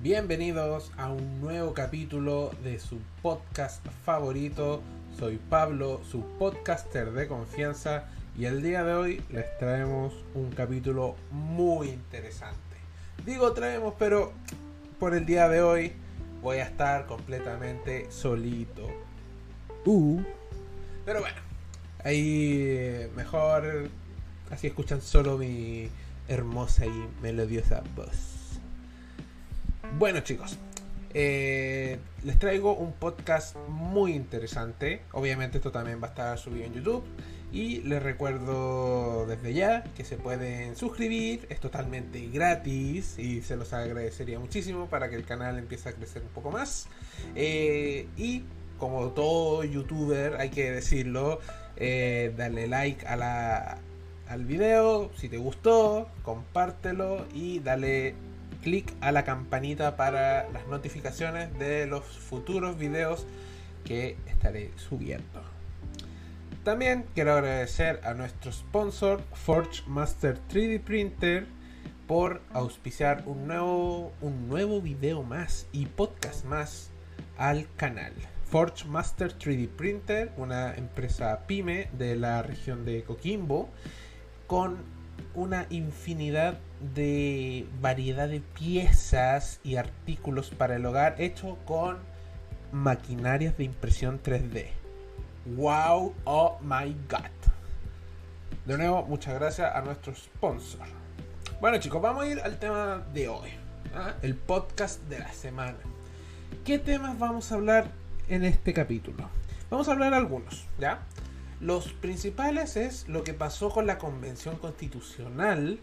Bienvenidos 0.00 0.90
a 0.96 1.12
un 1.12 1.40
nuevo 1.40 1.72
capítulo 1.72 2.50
de 2.64 2.80
su 2.80 2.98
podcast 3.22 3.86
favorito. 4.04 4.82
Soy 5.16 5.38
Pablo, 5.38 6.00
su 6.10 6.24
podcaster 6.40 7.12
de 7.12 7.28
confianza 7.28 8.08
y 8.36 8.46
el 8.46 8.60
día 8.60 8.82
de 8.82 8.94
hoy 8.94 9.22
les 9.30 9.56
traemos 9.58 10.14
un 10.34 10.50
capítulo 10.50 11.14
muy 11.30 11.90
interesante. 11.90 12.58
Digo 13.24 13.52
traemos, 13.52 13.94
pero 13.96 14.32
por 15.02 15.16
el 15.16 15.26
día 15.26 15.48
de 15.48 15.60
hoy 15.60 15.90
voy 16.42 16.58
a 16.58 16.62
estar 16.62 17.06
completamente 17.06 18.08
solito. 18.12 18.88
Uh. 19.84 20.22
Pero 21.04 21.18
bueno, 21.18 21.34
ahí 22.04 23.10
mejor 23.16 23.90
así 24.52 24.68
escuchan 24.68 25.02
solo 25.02 25.38
mi 25.38 25.90
hermosa 26.28 26.86
y 26.86 27.08
melodiosa 27.20 27.82
voz. 27.96 28.60
Bueno 29.98 30.20
chicos, 30.20 30.56
eh, 31.14 31.98
les 32.22 32.38
traigo 32.38 32.72
un 32.72 32.92
podcast 32.92 33.56
muy 33.70 34.12
interesante. 34.12 35.02
Obviamente 35.10 35.58
esto 35.58 35.72
también 35.72 36.00
va 36.00 36.06
a 36.06 36.10
estar 36.10 36.38
subido 36.38 36.64
en 36.64 36.74
YouTube. 36.74 37.02
Y 37.52 37.82
les 37.82 38.02
recuerdo 38.02 39.26
desde 39.26 39.52
ya 39.52 39.84
que 39.94 40.04
se 40.04 40.16
pueden 40.16 40.74
suscribir, 40.74 41.46
es 41.50 41.60
totalmente 41.60 42.26
gratis 42.28 43.18
y 43.18 43.42
se 43.42 43.56
los 43.56 43.74
agradecería 43.74 44.38
muchísimo 44.38 44.86
para 44.86 45.10
que 45.10 45.16
el 45.16 45.24
canal 45.24 45.58
empiece 45.58 45.90
a 45.90 45.92
crecer 45.92 46.22
un 46.22 46.28
poco 46.28 46.50
más. 46.50 46.88
Eh, 47.36 48.08
y 48.16 48.44
como 48.78 49.08
todo 49.10 49.64
youtuber, 49.64 50.36
hay 50.36 50.48
que 50.48 50.72
decirlo, 50.72 51.40
eh, 51.76 52.32
darle 52.38 52.68
like 52.68 53.06
a 53.06 53.16
la, 53.16 53.78
al 54.28 54.46
video 54.46 55.10
si 55.16 55.28
te 55.28 55.36
gustó, 55.36 56.08
compártelo 56.22 57.26
y 57.34 57.58
dale 57.58 58.14
clic 58.62 58.94
a 59.02 59.12
la 59.12 59.24
campanita 59.24 59.96
para 59.96 60.48
las 60.50 60.66
notificaciones 60.68 61.56
de 61.58 61.86
los 61.86 62.04
futuros 62.04 62.78
videos 62.78 63.26
que 63.84 64.16
estaré 64.26 64.70
subiendo. 64.76 65.42
También 66.64 67.06
quiero 67.12 67.32
agradecer 67.32 68.00
a 68.04 68.14
nuestro 68.14 68.52
sponsor 68.52 69.20
Forge 69.32 69.82
Master 69.88 70.38
3D 70.48 70.80
Printer 70.80 71.44
por 72.06 72.40
auspiciar 72.52 73.24
un 73.26 73.48
nuevo, 73.48 74.12
un 74.20 74.48
nuevo 74.48 74.80
video 74.80 75.24
más 75.24 75.66
y 75.72 75.86
podcast 75.86 76.44
más 76.44 76.90
al 77.36 77.66
canal. 77.74 78.12
Forge 78.48 78.84
Master 78.84 79.36
3D 79.36 79.70
Printer, 79.70 80.30
una 80.36 80.72
empresa 80.76 81.46
pyme 81.48 81.88
de 81.98 82.14
la 82.14 82.42
región 82.42 82.84
de 82.84 83.02
Coquimbo, 83.02 83.68
con 84.46 84.76
una 85.34 85.66
infinidad 85.68 86.60
de 86.94 87.66
variedad 87.80 88.28
de 88.28 88.40
piezas 88.40 89.58
y 89.64 89.76
artículos 89.76 90.50
para 90.50 90.76
el 90.76 90.86
hogar 90.86 91.16
hecho 91.18 91.58
con 91.64 91.98
maquinarias 92.70 93.58
de 93.58 93.64
impresión 93.64 94.22
3D. 94.22 94.81
Wow, 95.44 96.14
oh 96.24 96.58
my 96.60 96.94
god. 97.08 97.30
De 98.64 98.78
nuevo, 98.78 99.02
muchas 99.02 99.34
gracias 99.34 99.74
a 99.74 99.80
nuestro 99.82 100.14
sponsor. 100.14 100.86
Bueno 101.60 101.78
chicos, 101.78 102.00
vamos 102.00 102.24
a 102.24 102.28
ir 102.28 102.40
al 102.40 102.60
tema 102.60 103.04
de 103.12 103.28
hoy. 103.28 103.50
¿ah? 103.92 104.14
El 104.22 104.36
podcast 104.36 105.02
de 105.08 105.18
la 105.18 105.32
semana. 105.32 105.78
¿Qué 106.64 106.78
temas 106.78 107.18
vamos 107.18 107.50
a 107.50 107.56
hablar 107.56 107.90
en 108.28 108.44
este 108.44 108.72
capítulo? 108.72 109.28
Vamos 109.68 109.88
a 109.88 109.92
hablar 109.92 110.14
algunos, 110.14 110.68
¿ya? 110.78 111.00
Los 111.60 111.92
principales 111.92 112.76
es 112.76 113.08
lo 113.08 113.24
que 113.24 113.34
pasó 113.34 113.70
con 113.70 113.88
la 113.88 113.98
convención 113.98 114.56
constitucional 114.58 115.80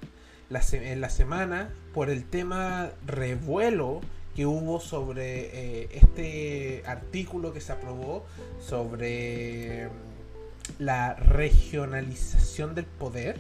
en 0.49 1.01
la 1.01 1.09
semana 1.09 1.69
por 1.93 2.09
el 2.09 2.23
tema 2.23 2.91
revuelo 3.05 3.99
que 4.35 4.45
hubo 4.45 4.79
sobre 4.79 5.83
eh, 5.83 5.89
este 5.93 6.83
artículo 6.85 7.53
que 7.53 7.61
se 7.61 7.71
aprobó 7.71 8.25
sobre 8.59 9.87
mm, 9.87 10.83
la 10.83 11.15
regionalización 11.15 12.75
del 12.75 12.85
poder. 12.85 13.39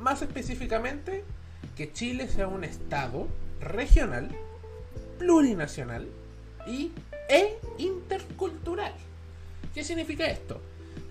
Más 0.00 0.22
específicamente, 0.22 1.24
que 1.76 1.92
Chile 1.92 2.28
sea 2.28 2.46
un 2.48 2.64
estado 2.64 3.26
regional, 3.60 4.30
plurinacional 5.18 6.08
y, 6.66 6.92
e 7.28 7.58
intercultural. 7.78 8.92
¿Qué 9.74 9.84
significa 9.84 10.26
esto? 10.26 10.60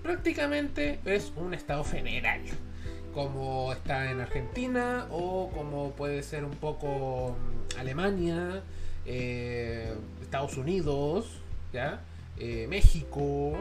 prácticamente 0.03 0.99
es 1.05 1.31
un 1.35 1.53
estado 1.53 1.83
federal, 1.83 2.41
como 3.13 3.73
está 3.73 4.11
en 4.11 4.19
Argentina 4.21 5.07
o 5.11 5.49
como 5.49 5.91
puede 5.91 6.23
ser 6.23 6.43
un 6.43 6.55
poco 6.55 7.35
mm, 7.35 7.79
Alemania, 7.79 8.63
eh, 9.05 9.93
Estados 10.21 10.57
Unidos, 10.57 11.41
¿ya? 11.73 12.01
Eh, 12.37 12.67
México, 12.69 13.57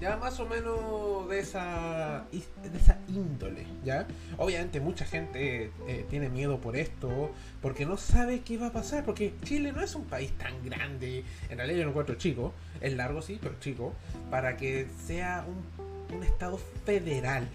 ya 0.00 0.16
más 0.16 0.38
o 0.40 0.46
menos 0.46 1.28
de 1.28 1.38
esa, 1.38 2.26
de 2.30 2.78
esa 2.78 2.98
índole, 3.08 3.66
¿ya? 3.84 4.06
Obviamente 4.36 4.80
mucha 4.80 5.06
gente 5.06 5.70
eh, 5.86 6.06
tiene 6.10 6.28
miedo 6.28 6.60
por 6.60 6.76
esto, 6.76 7.30
porque 7.62 7.86
no 7.86 7.96
sabe 7.96 8.40
qué 8.40 8.58
va 8.58 8.66
a 8.66 8.72
pasar, 8.72 9.04
porque 9.04 9.34
Chile 9.44 9.72
no 9.72 9.80
es 9.82 9.94
un 9.94 10.04
país 10.04 10.32
tan 10.36 10.62
grande, 10.64 11.24
en 11.48 11.56
realidad 11.56 11.78
yo 11.78 11.84
lo 11.84 11.90
encuentro 11.90 12.16
chico, 12.16 12.52
es 12.80 12.92
largo 12.94 13.22
sí, 13.22 13.38
pero 13.40 13.54
chico, 13.60 13.94
para 14.30 14.56
que 14.56 14.86
sea 15.06 15.46
un, 15.48 16.14
un 16.16 16.22
estado 16.24 16.58
federal. 16.84 17.48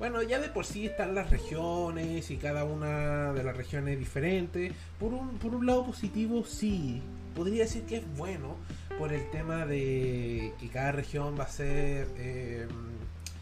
Bueno, 0.00 0.22
ya 0.22 0.38
de 0.38 0.48
por 0.48 0.64
sí 0.64 0.86
están 0.86 1.14
las 1.14 1.28
regiones 1.28 2.30
y 2.30 2.38
cada 2.38 2.64
una 2.64 3.34
de 3.34 3.44
las 3.44 3.54
regiones 3.54 3.98
diferente. 3.98 4.72
Por 4.98 5.12
un, 5.12 5.36
por 5.38 5.54
un 5.54 5.66
lado 5.66 5.84
positivo, 5.84 6.42
sí. 6.42 7.02
Podría 7.36 7.64
decir 7.64 7.82
que 7.82 7.98
es 7.98 8.16
bueno, 8.16 8.56
por 8.98 9.12
el 9.12 9.30
tema 9.30 9.66
de 9.66 10.54
que 10.58 10.68
cada 10.70 10.92
región 10.92 11.38
va 11.38 11.44
a 11.44 11.48
ser 11.48 12.08
eh, 12.16 12.66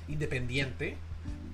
independiente, 0.09 0.97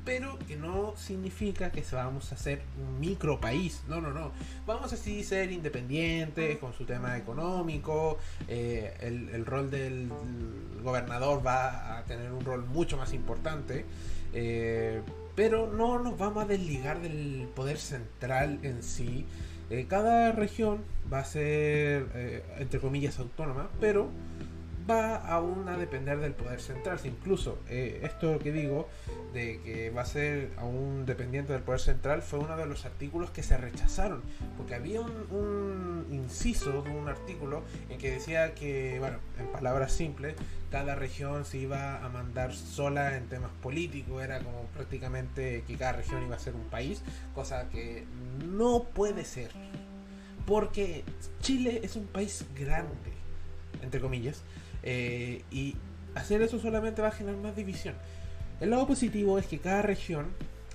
pero 0.06 0.38
que 0.48 0.56
no 0.56 0.94
significa 0.97 1.70
que 1.70 1.84
vamos 1.93 2.32
a 2.32 2.38
ser 2.38 2.62
un 2.82 2.98
micro 2.98 3.38
país. 3.38 3.82
No, 3.87 4.00
no, 4.00 4.10
no. 4.10 4.32
Vamos 4.66 4.91
a 4.94 4.97
sí 4.97 5.22
ser 5.22 5.53
independientes 5.53 6.56
con 6.56 6.72
su 6.72 6.87
tema 6.87 7.19
económico. 7.19 8.19
Eh, 8.48 8.97
el, 9.03 9.44
rol 9.44 9.70
del 9.70 10.09
gobernador 10.82 11.47
va 11.47 11.98
a 11.98 12.04
tener 12.04 12.32
un 12.32 12.43
rol 12.43 12.64
mucho 12.64 12.97
más 12.97 13.12
importante. 13.12 13.84
Eh, 14.34 15.00
pero 15.36 15.72
no 15.72 15.98
nos 15.98 16.18
vamos 16.18 16.44
a 16.44 16.46
desligar 16.46 17.00
del 17.00 17.48
poder 17.54 17.78
central 17.78 18.58
en 18.62 18.82
sí. 18.82 19.24
Eh, 19.70 19.86
cada 19.88 20.32
región 20.32 20.80
va 21.12 21.20
a 21.20 21.24
ser, 21.24 22.06
eh, 22.14 22.42
entre 22.58 22.80
comillas, 22.80 23.18
autónoma, 23.18 23.70
pero 23.80 24.08
va 24.88 25.16
aún 25.16 25.68
a 25.68 25.76
depender 25.76 26.18
del 26.18 26.32
poder 26.32 26.60
central. 26.60 26.98
Incluso 27.04 27.58
eh, 27.68 28.00
esto 28.02 28.38
que 28.38 28.52
digo, 28.52 28.88
de 29.32 29.60
que 29.62 29.90
va 29.90 30.02
a 30.02 30.06
ser 30.06 30.50
aún 30.56 31.06
dependiente 31.06 31.52
del 31.52 31.62
poder 31.62 31.80
central, 31.80 32.22
fue 32.22 32.38
uno 32.38 32.56
de 32.56 32.66
los 32.66 32.84
artículos 32.84 33.30
que 33.30 33.42
se 33.42 33.56
rechazaron, 33.56 34.22
porque 34.56 34.74
había 34.74 35.00
un, 35.00 36.06
inciso 36.10 36.82
de 36.82 36.90
un 36.90 37.08
artículo 37.08 37.62
en 37.88 37.98
que 37.98 38.10
decía 38.10 38.54
que, 38.54 38.98
bueno, 38.98 39.18
en 39.38 39.46
palabras 39.48 39.92
simples, 39.92 40.34
cada 40.70 40.94
región 40.94 41.44
se 41.44 41.58
iba 41.58 42.04
a 42.04 42.08
mandar 42.08 42.52
sola 42.52 43.16
en 43.16 43.28
temas 43.28 43.50
políticos, 43.62 44.22
era 44.22 44.40
como 44.40 44.64
prácticamente 44.74 45.64
que 45.66 45.76
cada 45.76 45.92
región 45.92 46.22
iba 46.22 46.36
a 46.36 46.38
ser 46.38 46.54
un 46.54 46.64
país, 46.64 47.02
cosa 47.34 47.68
que 47.70 48.04
no 48.44 48.84
puede 48.84 49.24
ser, 49.24 49.50
porque 50.46 51.04
Chile 51.40 51.80
es 51.82 51.96
un 51.96 52.06
país 52.06 52.44
grande, 52.54 53.24
entre 53.82 54.00
comillas, 54.00 54.43
eh, 54.82 55.43
y 55.50 55.76
hacer 56.15 56.43
eso 56.43 56.59
solamente 56.59 57.03
va 57.03 57.09
a 57.09 57.12
generar 57.12 57.41
más 57.41 57.56
división. 57.56 57.94
El 58.61 58.71
lado 58.71 58.87
positivo 58.87 59.38
es 59.38 59.47
que 59.47 59.59
cada 59.59 59.82
región, 59.82 60.26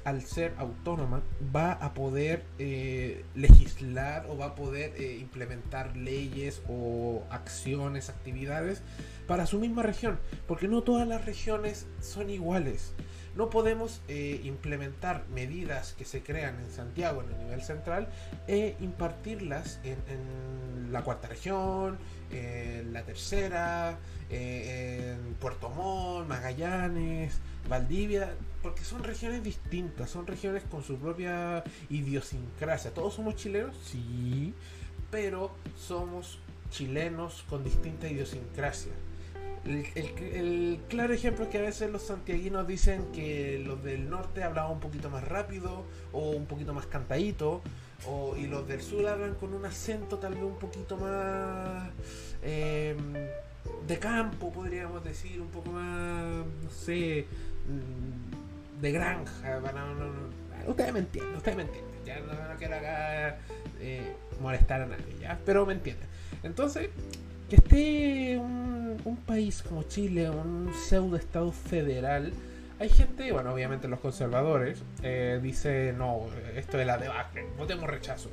al 0.10 0.24
ser 0.24 0.54
autónoma, 0.58 1.22
va 1.56 1.74
a 1.74 1.94
poder 1.94 2.44
eh, 2.58 3.24
legislar 3.36 4.26
o 4.28 4.38
va 4.38 4.48
a 4.48 4.56
poder 4.56 4.94
eh, 4.98 5.18
implementar 5.20 5.96
leyes 5.96 6.62
o 6.68 7.24
acciones, 7.30 8.10
actividades 8.10 8.82
para 9.28 9.46
su 9.46 9.60
misma 9.60 9.84
región, 9.84 10.20
porque 10.48 10.68
no 10.68 10.82
todas 10.82 11.08
las 11.08 11.26
regiones 11.26 11.88
son 12.02 12.30
iguales. 12.30 12.94
No 13.36 13.52
podemos 13.52 14.02
implementar 14.10 15.24
medidas 15.30 15.94
que 15.94 16.04
se 16.04 16.24
crean 16.24 16.60
en 16.60 16.72
Santiago 16.72 17.22
en 17.22 17.32
el 17.32 17.38
nivel 17.46 17.62
central 17.62 18.10
e 18.48 18.76
impartirlas 18.82 19.80
en 19.84 20.92
la 20.92 21.04
cuarta 21.04 21.28
región, 21.28 21.98
en 22.32 22.92
la 22.94 23.04
tercera, 23.04 23.98
eh, 24.30 25.16
en 25.18 25.34
Puerto 25.36 25.70
Montt, 25.70 26.28
Magallanes, 26.28 27.40
Valdivia, 27.68 28.34
porque 28.62 28.84
son 28.84 29.04
regiones 29.04 29.44
distintas, 29.44 30.10
son 30.10 30.26
regiones 30.26 30.64
con 30.70 30.84
su 30.84 30.98
propia 30.98 31.64
idiosincrasia. 31.90 32.92
¿Todos 32.94 33.16
somos 33.16 33.36
chilenos? 33.36 33.76
Sí, 33.84 34.54
pero 35.12 35.52
somos 35.78 36.40
chilenos 36.72 37.44
con 37.50 37.64
distinta 37.64 38.08
idiosincrasia. 38.08 38.94
El, 39.66 40.80
claro 40.88 41.14
ejemplo 41.14 41.44
es 41.44 41.52
que 41.52 41.58
a 41.58 41.62
veces 41.62 41.92
los 41.92 42.04
santiaguinos 42.04 42.66
dicen 42.66 43.12
que 43.12 43.62
los 43.64 43.84
del 43.84 44.10
norte 44.10 44.44
hablaban 44.44 44.72
un 44.72 44.80
poquito 44.80 45.10
más 45.10 45.24
rápido 45.28 45.84
o 46.14 46.30
un 46.30 46.46
poquito 46.46 46.74
más 46.74 46.86
cantadito, 46.86 47.62
y 48.38 48.48
los 48.48 48.68
del 48.68 48.82
sur 48.82 49.06
hablan 49.08 49.36
con 49.36 49.54
un 49.54 49.66
acento 49.66 50.18
tal 50.18 50.36
vez 50.36 50.44
un 50.44 50.58
poquito 50.58 50.96
más 50.96 51.90
em, 52.42 53.14
de 53.86 54.00
campo, 54.00 54.52
podríamos 54.52 55.04
decir, 55.04 55.42
un 55.42 55.50
poco 55.50 55.72
más, 55.72 56.29
no 56.64 56.70
sé, 56.70 57.26
mm, 57.68 58.82
de 58.82 58.92
granja. 58.92 59.62
ustedes 60.68 60.94
me 60.94 61.00
entienden, 61.00 61.36
ustedes 61.36 61.58
me 61.58 61.64
entienden. 61.64 61.90
Ya 62.06 62.20
no, 62.20 62.58
quiero 62.58 62.76
acá 62.76 63.38
eh, 63.80 64.14
molestar 64.42 64.82
a 64.82 64.86
nadie, 64.86 65.16
¿ya? 65.20 65.40
Pero 65.46 65.66
me 65.66 65.74
entienden. 65.74 66.08
Entonces, 66.44 66.90
que 67.50 67.56
esté 67.58 68.38
un, 68.38 69.18
país 69.26 69.62
como 69.62 69.84
Chile, 69.84 70.30
un 70.30 70.72
pseudo 70.74 71.16
estado 71.16 71.52
federal, 71.52 72.34
hay 72.80 72.90
gente, 72.90 73.32
bueno, 73.32 73.54
obviamente 73.54 73.88
los 73.88 74.00
conservadores, 74.00 74.82
eh, 75.04 75.40
dice, 75.42 75.94
no, 75.96 76.28
esto 76.56 76.80
es 76.80 76.88
la 76.88 76.98
debacle, 76.98 77.46
tengo 77.68 77.86
rechazo. 77.86 78.30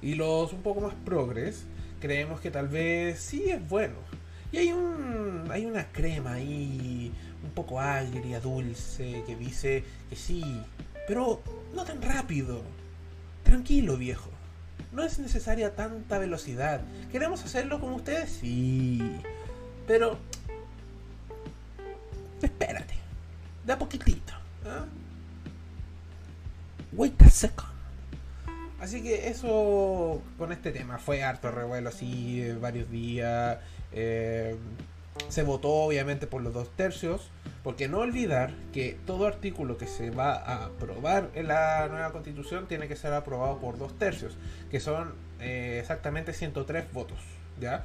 Y 0.00 0.14
los 0.14 0.52
un 0.52 0.62
poco 0.62 0.80
más 0.80 0.94
progres, 1.04 1.66
creemos 2.00 2.40
que 2.40 2.50
tal 2.50 2.68
vez 2.68 3.18
sí 3.18 3.50
es 3.50 3.66
bueno. 3.68 3.96
Y 4.56 4.58
hay 4.58 4.72
un 4.72 5.50
hay 5.50 5.66
una 5.66 5.86
crema 5.92 6.32
ahí 6.32 7.12
un 7.44 7.50
poco 7.50 7.78
agria, 7.78 8.40
dulce, 8.40 9.22
que 9.26 9.36
dice 9.36 9.84
que 10.08 10.16
sí, 10.16 10.42
pero 11.06 11.42
no 11.74 11.84
tan 11.84 12.00
rápido. 12.00 12.62
Tranquilo, 13.42 13.98
viejo. 13.98 14.30
No 14.92 15.04
es 15.04 15.18
necesaria 15.18 15.76
tanta 15.76 16.16
velocidad. 16.18 16.80
¿Queremos 17.12 17.44
hacerlo 17.44 17.80
con 17.80 17.92
ustedes? 17.92 18.38
Sí. 18.40 19.20
Pero... 19.86 20.16
Espérate. 22.40 22.94
De 23.66 23.74
a 23.74 23.78
poquitito. 23.78 24.32
Wait 26.92 27.20
a 27.20 27.28
second. 27.28 27.68
Así 28.80 29.02
que 29.02 29.28
eso 29.28 30.22
con 30.38 30.50
este 30.50 30.72
tema. 30.72 30.96
Fue 30.96 31.22
harto 31.22 31.50
revuelo 31.50 31.90
así 31.90 32.50
varios 32.58 32.90
días. 32.90 33.58
Eh, 33.96 34.54
se 35.28 35.42
votó 35.42 35.70
obviamente 35.70 36.26
por 36.26 36.42
los 36.42 36.54
dos 36.54 36.70
tercios. 36.76 37.30
Porque 37.66 37.88
no 37.88 37.98
olvidar 37.98 38.54
que 38.72 38.96
todo 39.06 39.26
artículo 39.26 39.76
que 39.76 39.88
se 39.88 40.10
va 40.10 40.34
a 40.34 40.66
aprobar 40.66 41.30
en 41.34 41.48
la 41.48 41.88
nueva 41.88 42.12
constitución 42.12 42.68
tiene 42.68 42.86
que 42.86 42.94
ser 42.94 43.12
aprobado 43.12 43.58
por 43.58 43.76
dos 43.76 43.98
tercios, 43.98 44.38
que 44.70 44.78
son 44.78 45.14
eh, 45.40 45.78
exactamente 45.80 46.32
103 46.32 46.92
votos. 46.92 47.18
¿ya? 47.60 47.82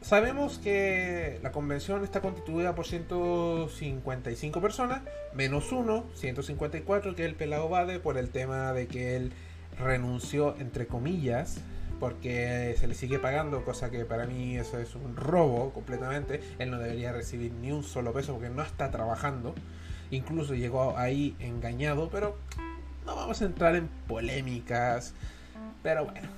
Sabemos 0.00 0.58
que 0.58 1.40
la 1.42 1.50
convención 1.50 2.04
está 2.04 2.20
constituida 2.20 2.76
por 2.76 2.86
155 2.86 4.60
personas, 4.60 5.02
menos 5.34 5.72
uno, 5.72 6.04
154, 6.14 7.16
que 7.16 7.24
es 7.24 7.28
el 7.28 7.34
pelado 7.34 7.68
Bade, 7.68 7.98
por 7.98 8.16
el 8.16 8.30
tema 8.30 8.72
de 8.72 8.86
que 8.86 9.16
él 9.16 9.32
renunció, 9.76 10.54
entre 10.60 10.86
comillas, 10.86 11.58
porque 12.00 12.74
se 12.80 12.88
le 12.88 12.94
sigue 12.94 13.18
pagando, 13.18 13.62
cosa 13.62 13.90
que 13.90 14.06
para 14.06 14.26
mí 14.26 14.56
eso 14.56 14.78
es 14.78 14.94
un 14.94 15.14
robo 15.14 15.70
completamente. 15.72 16.40
Él 16.58 16.70
no 16.70 16.78
debería 16.78 17.12
recibir 17.12 17.52
ni 17.52 17.70
un 17.70 17.84
solo 17.84 18.12
peso 18.12 18.32
porque 18.32 18.48
no 18.48 18.62
está 18.62 18.90
trabajando. 18.90 19.54
Incluso 20.10 20.54
llegó 20.54 20.96
ahí 20.96 21.36
engañado, 21.38 22.08
pero 22.10 22.36
no 23.04 23.14
vamos 23.14 23.42
a 23.42 23.44
entrar 23.44 23.76
en 23.76 23.88
polémicas. 24.08 25.12
Pero 25.82 26.06
bueno, 26.06 26.28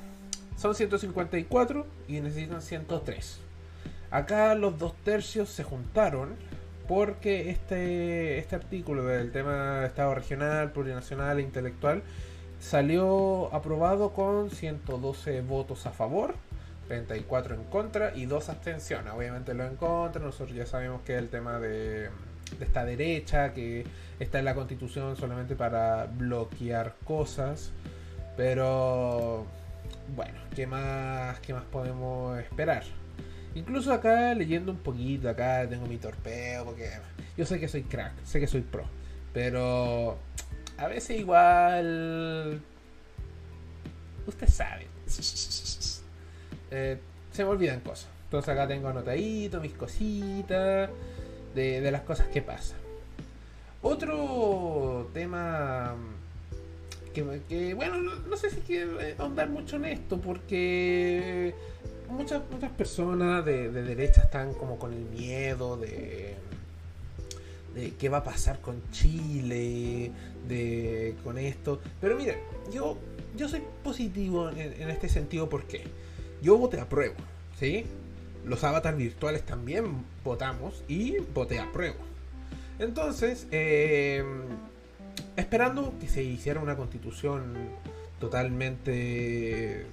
son 0.56 0.74
154 0.74 1.86
y 2.08 2.20
necesitan 2.20 2.60
103. 2.60 3.40
Acá 4.10 4.54
los 4.56 4.78
dos 4.78 4.94
tercios 5.04 5.48
se 5.48 5.62
juntaron 5.62 6.34
porque 6.88 7.50
este, 7.50 8.38
este 8.38 8.56
artículo 8.56 9.04
del 9.04 9.30
tema 9.30 9.86
Estado 9.86 10.14
regional, 10.14 10.72
plurinacional 10.72 11.38
e 11.38 11.42
intelectual 11.42 12.02
salió 12.62 13.52
aprobado 13.52 14.12
con 14.12 14.50
112 14.50 15.42
votos 15.42 15.84
a 15.86 15.90
favor, 15.90 16.34
34 16.86 17.56
en 17.56 17.64
contra 17.64 18.16
y 18.16 18.26
2 18.26 18.48
abstenciones. 18.48 19.12
Obviamente 19.12 19.52
lo 19.52 19.66
en 19.66 19.76
contra, 19.76 20.22
nosotros 20.22 20.56
ya 20.56 20.64
sabemos 20.64 21.02
que 21.02 21.14
es 21.14 21.18
el 21.18 21.28
tema 21.28 21.58
de, 21.58 22.08
esta 22.60 22.84
derecha, 22.84 23.52
que 23.52 23.84
está 24.20 24.38
en 24.38 24.44
la 24.44 24.54
constitución 24.54 25.16
solamente 25.16 25.56
para 25.56 26.06
bloquear 26.06 26.94
cosas. 27.04 27.72
Pero 28.36 29.44
bueno, 30.14 30.38
¿qué 30.54 30.66
más, 30.66 31.40
qué 31.40 31.52
más 31.52 31.64
podemos 31.64 32.38
esperar? 32.38 32.84
Incluso 33.56 33.92
acá 33.92 34.34
leyendo 34.34 34.72
un 34.72 34.78
poquito, 34.78 35.28
acá 35.28 35.66
tengo 35.68 35.86
mi 35.86 35.98
torpeo, 35.98 36.64
porque 36.64 36.90
yo 37.36 37.44
sé 37.44 37.58
que 37.58 37.68
soy 37.68 37.82
crack, 37.82 38.12
sé 38.24 38.40
que 38.40 38.46
soy 38.46 38.62
pro, 38.62 38.84
pero 39.34 40.16
a 40.82 40.88
veces 40.88 41.18
igual. 41.18 42.60
Usted 44.26 44.48
sabe. 44.48 44.86
Eh, 46.74 46.96
se 47.30 47.44
me 47.44 47.50
olvidan 47.50 47.80
cosas. 47.80 48.08
Entonces 48.24 48.48
acá 48.48 48.66
tengo 48.66 48.88
anotadito 48.88 49.60
mis 49.60 49.74
cositas 49.74 50.88
de, 51.54 51.90
las 51.90 52.00
cosas 52.00 52.28
que 52.28 52.40
pasan. 52.40 52.78
Otro 53.82 55.10
tema 55.12 55.94
que, 57.12 57.74
bueno, 57.74 57.98
no, 57.98 58.36
sé 58.38 58.48
si 58.48 58.60
quiero 58.62 58.96
ahondar 59.18 59.50
mucho 59.50 59.76
en 59.76 59.84
esto 59.84 60.16
porque 60.18 61.54
muchas, 62.08 62.40
muchas 62.50 62.70
personas 62.70 63.44
de, 63.44 63.70
de 63.70 63.82
derecha 63.82 64.22
están 64.22 64.54
como 64.54 64.78
con 64.78 64.94
el 64.94 65.04
miedo 65.10 65.76
de 65.76 66.38
de 67.74 67.92
qué 67.92 68.08
va 68.08 68.18
a 68.18 68.24
pasar 68.24 68.60
con 68.60 68.82
Chile, 68.90 70.10
de 70.48 71.14
con 71.24 71.38
esto. 71.38 71.80
Pero 72.00 72.16
mire, 72.16 72.38
yo, 72.72 72.98
yo 73.36 73.48
soy 73.48 73.62
positivo 73.82 74.50
en, 74.50 74.90
este 74.90 75.08
sentido 75.08 75.48
porque 75.48 75.84
yo 76.42 76.56
voté 76.58 76.80
a 76.80 76.88
prueba, 76.88 77.16
¿sí? 77.58 77.84
Los 78.44 78.64
avatars 78.64 78.96
virtuales 78.96 79.42
también 79.44 80.04
votamos 80.24 80.82
y 80.88 81.18
voté 81.34 81.58
a 81.58 81.70
prueba. 81.70 81.96
Entonces, 82.78 83.46
eh, 83.52 84.24
esperando 85.36 85.94
que 86.00 86.08
se 86.08 86.22
hiciera 86.22 86.60
una 86.60 86.76
constitución 86.76 87.54
totalmente 88.18 89.86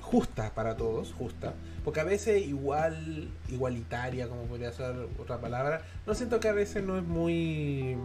justa 0.00 0.52
para 0.54 0.76
todos, 0.76 1.12
justa, 1.12 1.54
porque 1.84 2.00
a 2.00 2.04
veces 2.04 2.46
igual, 2.46 3.28
igualitaria, 3.48 4.28
como 4.28 4.42
podría 4.42 4.72
ser 4.72 4.94
otra 5.18 5.40
palabra, 5.40 5.82
no 6.06 6.14
siento 6.14 6.38
que 6.38 6.48
a 6.48 6.52
veces 6.52 6.84
no 6.84 6.98
es 6.98 7.04
muy 7.04 7.96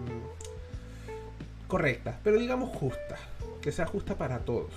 correcta, 1.68 2.20
pero 2.24 2.40
digamos 2.40 2.70
justa, 2.76 3.18
que 3.62 3.72
sea 3.72 3.86
justa 3.86 4.16
para 4.16 4.40
todos. 4.40 4.72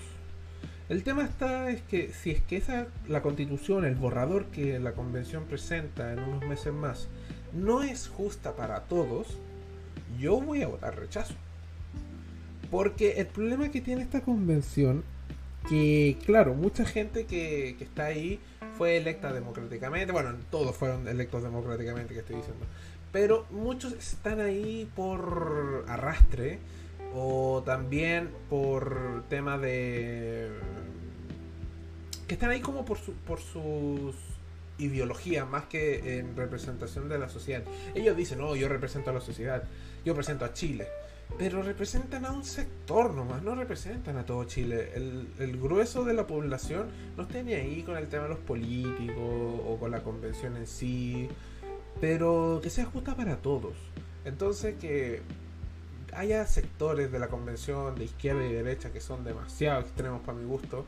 El 0.88 1.04
tema 1.04 1.22
está 1.22 1.70
es 1.70 1.82
que 1.82 2.12
si 2.12 2.32
es 2.32 2.42
que 2.42 2.56
esa 2.56 2.88
la 3.06 3.22
constitución, 3.22 3.84
el 3.84 3.94
borrador 3.94 4.46
que 4.46 4.80
la 4.80 4.92
convención 4.92 5.44
presenta 5.44 6.12
en 6.12 6.18
unos 6.18 6.44
meses 6.48 6.72
más, 6.72 7.08
no 7.52 7.82
es 7.82 8.08
justa 8.08 8.56
para 8.56 8.80
todos, 8.82 9.38
yo 10.18 10.40
voy 10.40 10.62
a 10.62 10.68
votar 10.68 10.98
rechazo. 10.98 11.34
Porque 12.70 13.20
el 13.20 13.26
problema 13.26 13.70
que 13.70 13.80
tiene 13.80 14.02
esta 14.02 14.20
convención 14.20 15.04
que 15.68 16.16
claro, 16.24 16.54
mucha 16.54 16.84
gente 16.84 17.26
que, 17.26 17.76
está 17.80 18.06
ahí 18.06 18.40
fue 18.76 18.96
electa 18.96 19.32
democráticamente, 19.32 20.12
bueno, 20.12 20.34
todos 20.50 20.74
fueron 20.76 21.06
electos 21.06 21.42
democráticamente 21.42 22.14
que 22.14 22.20
estoy 22.20 22.36
diciendo, 22.36 22.64
pero 23.12 23.46
muchos 23.50 23.92
están 23.92 24.40
ahí 24.40 24.88
por 24.96 25.84
arrastre 25.88 26.58
o 27.14 27.62
también 27.64 28.30
por 28.48 29.24
tema 29.28 29.58
de... 29.58 30.50
que 32.26 32.34
están 32.34 32.50
ahí 32.50 32.60
como 32.60 32.84
por, 32.84 32.98
su, 32.98 33.12
por 33.12 33.40
sus 33.40 34.16
ideologías 34.78 35.48
más 35.48 35.64
que 35.64 36.18
en 36.18 36.36
representación 36.36 37.08
de 37.08 37.18
la 37.18 37.28
sociedad. 37.28 37.62
Ellos 37.94 38.16
dicen, 38.16 38.38
no, 38.38 38.56
yo 38.56 38.68
represento 38.68 39.10
a 39.10 39.12
la 39.12 39.20
sociedad, 39.20 39.64
yo 40.04 40.12
represento 40.12 40.44
a 40.44 40.52
Chile 40.52 40.86
pero 41.38 41.62
representan 41.62 42.24
a 42.26 42.32
un 42.32 42.44
sector 42.44 43.14
nomás, 43.14 43.42
no 43.42 43.54
representan 43.54 44.16
a 44.16 44.26
todo 44.26 44.44
Chile. 44.44 44.92
El, 44.94 45.58
grueso 45.60 46.04
de 46.04 46.14
la 46.14 46.26
población 46.26 46.88
no 47.16 47.22
está 47.22 47.42
ni 47.42 47.54
ahí 47.54 47.82
con 47.82 47.96
el 47.96 48.08
tema 48.08 48.24
de 48.24 48.30
los 48.30 48.38
políticos 48.38 49.16
o 49.16 49.76
con 49.78 49.90
la 49.90 50.02
convención 50.02 50.56
en 50.56 50.66
sí, 50.66 51.28
pero 52.00 52.60
que 52.62 52.70
sea 52.70 52.84
justa 52.84 53.14
para 53.14 53.36
todos. 53.36 53.74
Entonces 54.24 54.76
que 54.78 55.22
haya 56.14 56.46
sectores 56.46 57.12
de 57.12 57.18
la 57.18 57.28
convención 57.28 57.94
de 57.94 58.04
izquierda 58.04 58.46
y 58.46 58.52
derecha 58.52 58.92
que 58.92 59.00
son 59.00 59.24
demasiado 59.24 59.80
extremos 59.80 60.20
para 60.22 60.38
mi 60.38 60.44
gusto, 60.44 60.86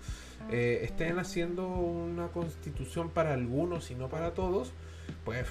eh, 0.50 0.81
estén 0.83 1.19
haciendo 1.19 1.67
una 1.69 2.29
constitución 2.29 3.11
para 3.11 3.35
algunos 3.35 3.91
y 3.91 3.95
no 3.95 4.09
para 4.09 4.35
todos, 4.35 4.73
pues 5.25 5.47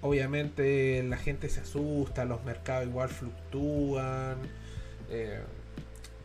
obviamente 0.00 1.02
la 1.02 1.16
gente 1.16 1.48
se 1.48 1.60
asusta, 1.60 2.24
los 2.24 2.44
mercados 2.44 2.86
igual 2.86 3.08
fluctúan, 3.08 4.38
eh, 5.10 5.40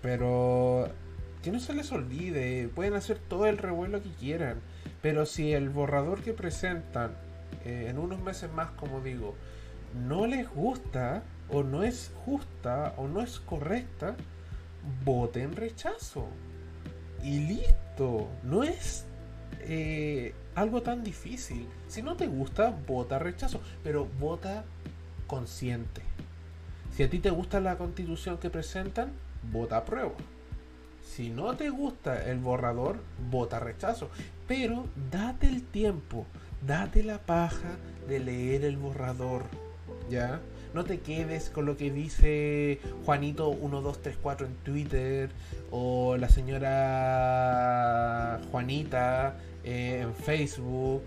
pero 0.02 0.90
que 1.42 1.52
no 1.52 1.60
se 1.60 1.74
les 1.74 1.92
olvide, 1.92 2.70
pueden 2.76 2.94
hacer 2.94 3.18
todo 3.18 3.46
el 3.46 3.58
revuelo 3.58 4.04
que 4.04 4.12
quieran, 4.12 4.60
pero 5.02 5.26
si 5.26 5.54
el 5.54 5.70
borrador 5.70 6.22
que 6.22 6.34
presentan 6.34 7.12
eh, 7.66 7.88
en 7.90 7.98
unos 7.98 8.20
meses 8.22 8.52
más, 8.52 8.72
como 8.72 9.02
digo, 9.02 9.36
no 10.08 10.28
les 10.28 10.50
gusta, 10.50 11.24
o 11.52 11.64
no 11.64 11.84
es 11.84 12.12
justa, 12.26 12.94
o 12.98 13.08
no 13.08 13.22
es 13.22 13.40
correcta, 13.40 14.16
voten 15.04 15.56
rechazo. 15.56 16.28
Y 17.24 17.40
listo, 17.40 18.30
no 18.44 18.64
es 18.64 19.06
eh, 19.62 20.34
algo 20.56 20.82
tan 20.82 21.04
difícil. 21.04 21.68
Si 21.88 22.02
no 22.02 22.16
te 22.16 22.28
gusta, 22.28 22.74
vota 22.88 23.20
rechazo, 23.20 23.62
pero 23.84 24.08
vota 24.20 24.64
consciente. 25.28 26.02
Si 26.92 27.04
a 27.04 27.10
ti 27.10 27.20
te 27.20 27.30
gusta 27.30 27.60
la 27.60 27.78
constitución 27.78 28.38
que 28.38 28.50
presentan, 28.50 29.12
vota 29.52 29.78
apruebo. 29.78 30.16
Si 31.04 31.30
no 31.30 31.56
te 31.56 31.70
gusta 31.70 32.30
el 32.30 32.40
borrador, 32.40 32.98
vota 33.32 33.60
rechazo. 33.60 34.10
Pero 34.48 34.86
date 35.12 35.48
el 35.48 35.64
tiempo, 35.64 36.26
date 36.66 37.04
la 37.04 37.20
paja 37.20 37.78
de 38.08 38.20
leer 38.20 38.66
el 38.66 38.78
borrador. 38.78 39.46
¿Ya? 40.10 40.40
No 40.74 40.84
te 40.84 41.00
quedes 41.00 41.50
con 41.50 41.66
lo 41.66 41.76
que 41.78 41.92
dice 41.92 42.80
Juanito1234 43.06 44.46
en 44.46 44.54
Twitter 44.64 45.30
o 45.72 46.16
la 46.18 46.30
señora 46.30 47.60
Juanita 48.52 49.36
eh, 49.64 50.02
en 50.04 50.14
Facebook. 50.14 51.02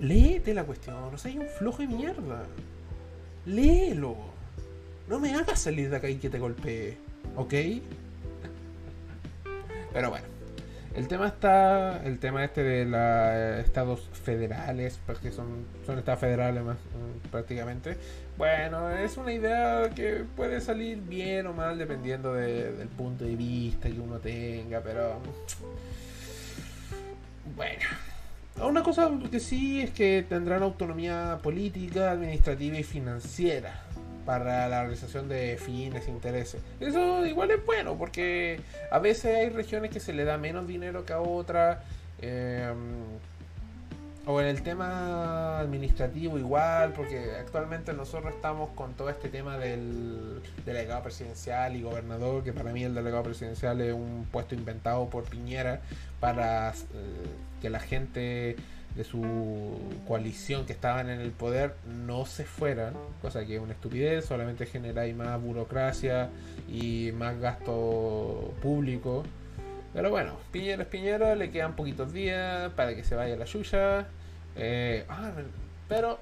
Léete 0.00 0.52
la 0.54 0.64
cuestión, 0.64 0.96
no 1.10 1.18
hay 1.24 1.38
un 1.38 1.48
flojo 1.48 1.78
de 1.78 1.88
mierda. 1.88 2.44
Léelo. 3.46 4.16
No 5.08 5.18
me 5.18 5.34
hagas 5.34 5.60
salir 5.60 5.88
de 5.88 5.96
acá 5.96 6.08
y 6.10 6.16
que 6.16 6.28
te 6.28 6.38
golpee. 6.38 6.98
¿Ok? 7.34 7.54
Pero 9.92 10.10
bueno. 10.10 10.37
El 10.98 11.06
tema 11.06 11.28
está, 11.28 12.02
el 12.04 12.18
tema 12.18 12.44
este 12.44 12.64
de 12.64 12.84
los 12.84 12.98
eh, 13.00 13.60
estados 13.64 14.10
federales, 14.24 14.98
porque 15.06 15.30
son, 15.30 15.64
son 15.86 15.96
estados 15.96 16.18
federales 16.18 16.64
más 16.64 16.74
mm, 16.76 17.28
prácticamente. 17.28 17.96
Bueno, 18.36 18.90
es 18.90 19.16
una 19.16 19.32
idea 19.32 19.90
que 19.94 20.24
puede 20.34 20.60
salir 20.60 20.98
bien 21.00 21.46
o 21.46 21.52
mal 21.52 21.78
dependiendo 21.78 22.34
del 22.34 22.88
punto 22.88 23.24
de 23.24 23.36
vista 23.36 23.88
que 23.88 24.00
uno 24.00 24.18
tenga, 24.18 24.80
pero 24.80 25.20
bueno. 27.54 28.68
Una 28.68 28.82
cosa 28.82 29.08
que 29.30 29.38
sí 29.38 29.80
es 29.80 29.90
que 29.90 30.26
tendrán 30.28 30.64
autonomía 30.64 31.38
política, 31.40 32.10
administrativa 32.10 32.76
y 32.76 32.82
financiera 32.82 33.87
para 34.28 34.68
la 34.68 34.82
realización 34.82 35.26
de 35.26 35.56
fines 35.56 36.06
e 36.06 36.10
intereses. 36.10 36.60
Eso 36.80 37.24
igual 37.24 37.50
es 37.50 37.64
bueno 37.64 37.96
porque 37.96 38.60
a 38.90 38.98
veces 38.98 39.34
hay 39.34 39.48
regiones 39.48 39.90
que 39.90 40.00
se 40.00 40.12
le 40.12 40.24
da 40.24 40.36
menos 40.36 40.68
dinero 40.68 41.06
que 41.06 41.14
a 41.14 41.20
otras. 41.22 41.78
Em, 42.20 42.76
o 44.26 44.38
en 44.42 44.48
el 44.48 44.62
tema 44.62 45.60
administrativo 45.60 46.38
igual, 46.38 46.92
porque 46.92 47.36
actualmente 47.40 47.94
nosotros 47.94 48.34
estamos 48.34 48.68
con 48.74 48.92
todo 48.92 49.08
este 49.08 49.30
tema 49.30 49.56
del 49.56 50.42
delegado 50.66 51.04
presidencial 51.04 51.74
y 51.74 51.80
gobernador, 51.80 52.44
que 52.44 52.52
para 52.52 52.70
mí 52.70 52.84
el 52.84 52.94
delegado 52.94 53.22
presidencial 53.22 53.80
es 53.80 53.94
un 53.94 54.28
puesto 54.30 54.54
inventado 54.54 55.08
por 55.08 55.24
Piñera 55.24 55.80
para 56.20 56.72
eh, 56.72 56.74
que 57.62 57.70
la 57.70 57.80
gente 57.80 58.56
de 58.98 59.04
su 59.04 59.78
coalición 60.08 60.66
que 60.66 60.72
estaban 60.72 61.08
en 61.08 61.20
el 61.20 61.30
poder 61.30 61.76
no 61.86 62.26
se 62.26 62.44
fueran, 62.44 62.94
cosa 63.22 63.46
que 63.46 63.54
es 63.54 63.62
una 63.62 63.72
estupidez, 63.72 64.24
solamente 64.24 64.66
generáis 64.66 65.14
más 65.14 65.40
burocracia 65.40 66.30
y 66.68 67.12
más 67.12 67.38
gasto 67.38 68.52
público. 68.60 69.22
Pero 69.94 70.10
bueno, 70.10 70.32
Piñera 70.50 70.82
es 70.82 70.88
Piñera, 70.88 71.36
le 71.36 71.52
quedan 71.52 71.76
poquitos 71.76 72.12
días 72.12 72.72
para 72.72 72.96
que 72.96 73.04
se 73.04 73.14
vaya 73.14 73.36
la 73.36 73.46
suya. 73.46 74.08
Eh, 74.56 75.04
ah, 75.08 75.30
pero 75.88 76.18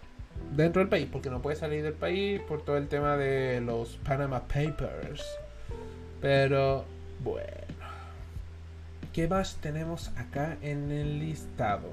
dentro 0.54 0.80
del 0.80 0.90
país, 0.90 1.08
porque 1.10 1.30
no 1.30 1.40
puede 1.40 1.56
salir 1.56 1.82
del 1.82 1.94
país 1.94 2.42
por 2.42 2.62
todo 2.62 2.76
el 2.76 2.88
tema 2.88 3.16
de 3.16 3.62
los 3.62 3.96
Panama 4.06 4.40
Papers. 4.40 5.24
Pero 6.20 6.84
bueno. 7.24 7.46
¿Qué 9.14 9.28
más 9.28 9.56
tenemos 9.62 10.08
acá 10.18 10.58
en 10.60 10.92
el 10.92 11.20
listado? 11.20 11.90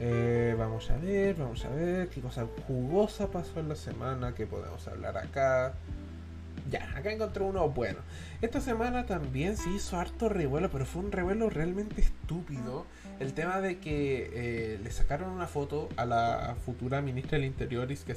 Eh, 0.00 0.56
vamos 0.58 0.90
a 0.90 0.96
ver, 0.96 1.36
vamos 1.36 1.64
a 1.64 1.68
ver 1.68 2.08
qué 2.08 2.20
cosa 2.20 2.46
jugosa 2.66 3.28
pasó 3.30 3.60
en 3.60 3.68
la 3.68 3.76
semana 3.76 4.34
que 4.34 4.46
podemos 4.46 4.86
hablar 4.88 5.16
acá. 5.16 5.74
Ya, 6.70 6.96
acá 6.96 7.12
encontré 7.12 7.44
uno 7.44 7.68
bueno. 7.68 7.98
Esta 8.40 8.60
semana 8.60 9.06
también 9.06 9.56
se 9.56 9.70
hizo 9.70 9.98
harto 9.98 10.28
revuelo, 10.28 10.70
pero 10.70 10.86
fue 10.86 11.02
un 11.02 11.12
revuelo 11.12 11.50
realmente 11.50 12.00
estúpido. 12.00 12.86
El 13.20 13.34
tema 13.34 13.60
de 13.60 13.78
que 13.78 14.30
eh, 14.32 14.80
le 14.82 14.90
sacaron 14.90 15.30
una 15.30 15.46
foto 15.46 15.88
a 15.96 16.04
la 16.06 16.56
futura 16.64 17.00
ministra 17.00 17.38
del 17.38 17.46
Interior, 17.46 17.90
Isque 17.92 18.16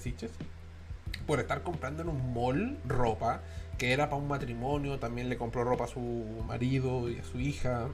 por 1.25 1.39
estar 1.39 1.61
comprando 1.61 2.03
en 2.03 2.09
un 2.09 2.33
mall 2.33 2.77
ropa 2.87 3.41
que 3.77 3.91
era 3.91 4.09
para 4.09 4.21
un 4.21 4.27
matrimonio. 4.27 4.97
También 4.97 5.29
le 5.29 5.37
compró 5.37 5.63
ropa 5.63 5.83
a 5.83 5.87
su 5.87 5.99
marido 6.47 7.09
y 7.09 7.19
a 7.19 7.23
su 7.23 7.39
hija. 7.39 7.89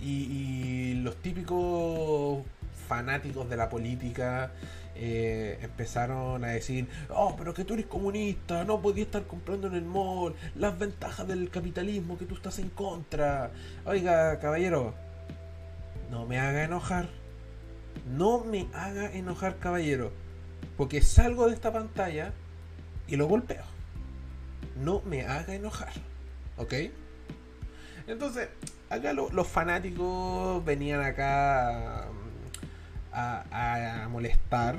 y 0.00 0.94
los 1.02 1.16
típicos 1.16 2.44
fanáticos 2.86 3.48
de 3.48 3.56
la 3.56 3.68
política 3.68 4.52
eh, 4.98 5.58
empezaron 5.60 6.42
a 6.44 6.48
decir, 6.48 6.88
oh, 7.10 7.34
pero 7.36 7.52
que 7.52 7.64
tú 7.64 7.74
eres 7.74 7.86
comunista, 7.86 8.64
no 8.64 8.80
podías 8.80 9.06
estar 9.06 9.26
comprando 9.26 9.66
en 9.66 9.74
el 9.74 9.84
mall, 9.84 10.34
las 10.54 10.78
ventajas 10.78 11.28
del 11.28 11.50
capitalismo, 11.50 12.16
que 12.16 12.24
tú 12.24 12.34
estás 12.34 12.58
en 12.58 12.70
contra. 12.70 13.50
Oiga, 13.84 14.38
caballero, 14.40 14.94
no 16.10 16.26
me 16.26 16.38
haga 16.38 16.64
enojar. 16.64 17.08
No 18.06 18.44
me 18.44 18.68
haga 18.72 19.12
enojar, 19.12 19.58
caballero. 19.58 20.12
Porque 20.76 21.02
salgo 21.02 21.46
de 21.46 21.54
esta 21.54 21.72
pantalla 21.72 22.32
y 23.06 23.16
lo 23.16 23.26
golpeo. 23.26 23.64
No 24.82 25.02
me 25.04 25.22
haga 25.22 25.54
enojar. 25.54 25.92
¿Ok? 26.56 26.74
Entonces, 28.06 28.48
acá 28.88 29.12
los 29.12 29.46
fanáticos 29.46 30.64
venían 30.64 31.02
acá 31.02 32.06
a, 33.16 34.08
molestar 34.10 34.76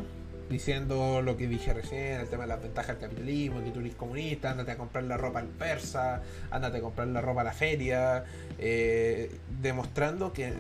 diciendo 0.49 1.21
lo 1.21 1.35
que 1.35 1.47
dije 1.47 1.73
recién, 1.73 2.21
el 2.21 2.27
tema 2.27 2.43
de 2.43 2.49
las 2.49 2.61
ventajas 2.61 2.99
del 2.99 3.09
capitalismo, 3.09 3.61
que 3.63 3.71
tú 3.71 3.81
eres 3.81 3.95
comunista, 3.95 4.51
ándate 4.51 4.71
a 4.71 4.77
comprar 4.77 5.03
la 5.03 5.17
ropa 5.17 5.39
al 5.39 5.47
persa, 5.47 6.21
ándate 6.51 6.77
a 6.77 6.81
comprar 6.81 7.07
la 7.09 7.19
ropa 7.19 7.41
a 7.41 7.43
la 7.43 7.51
feria, 7.51 8.23
eh, 8.57 9.29
demostrando 9.61 10.31
que, 10.31 10.53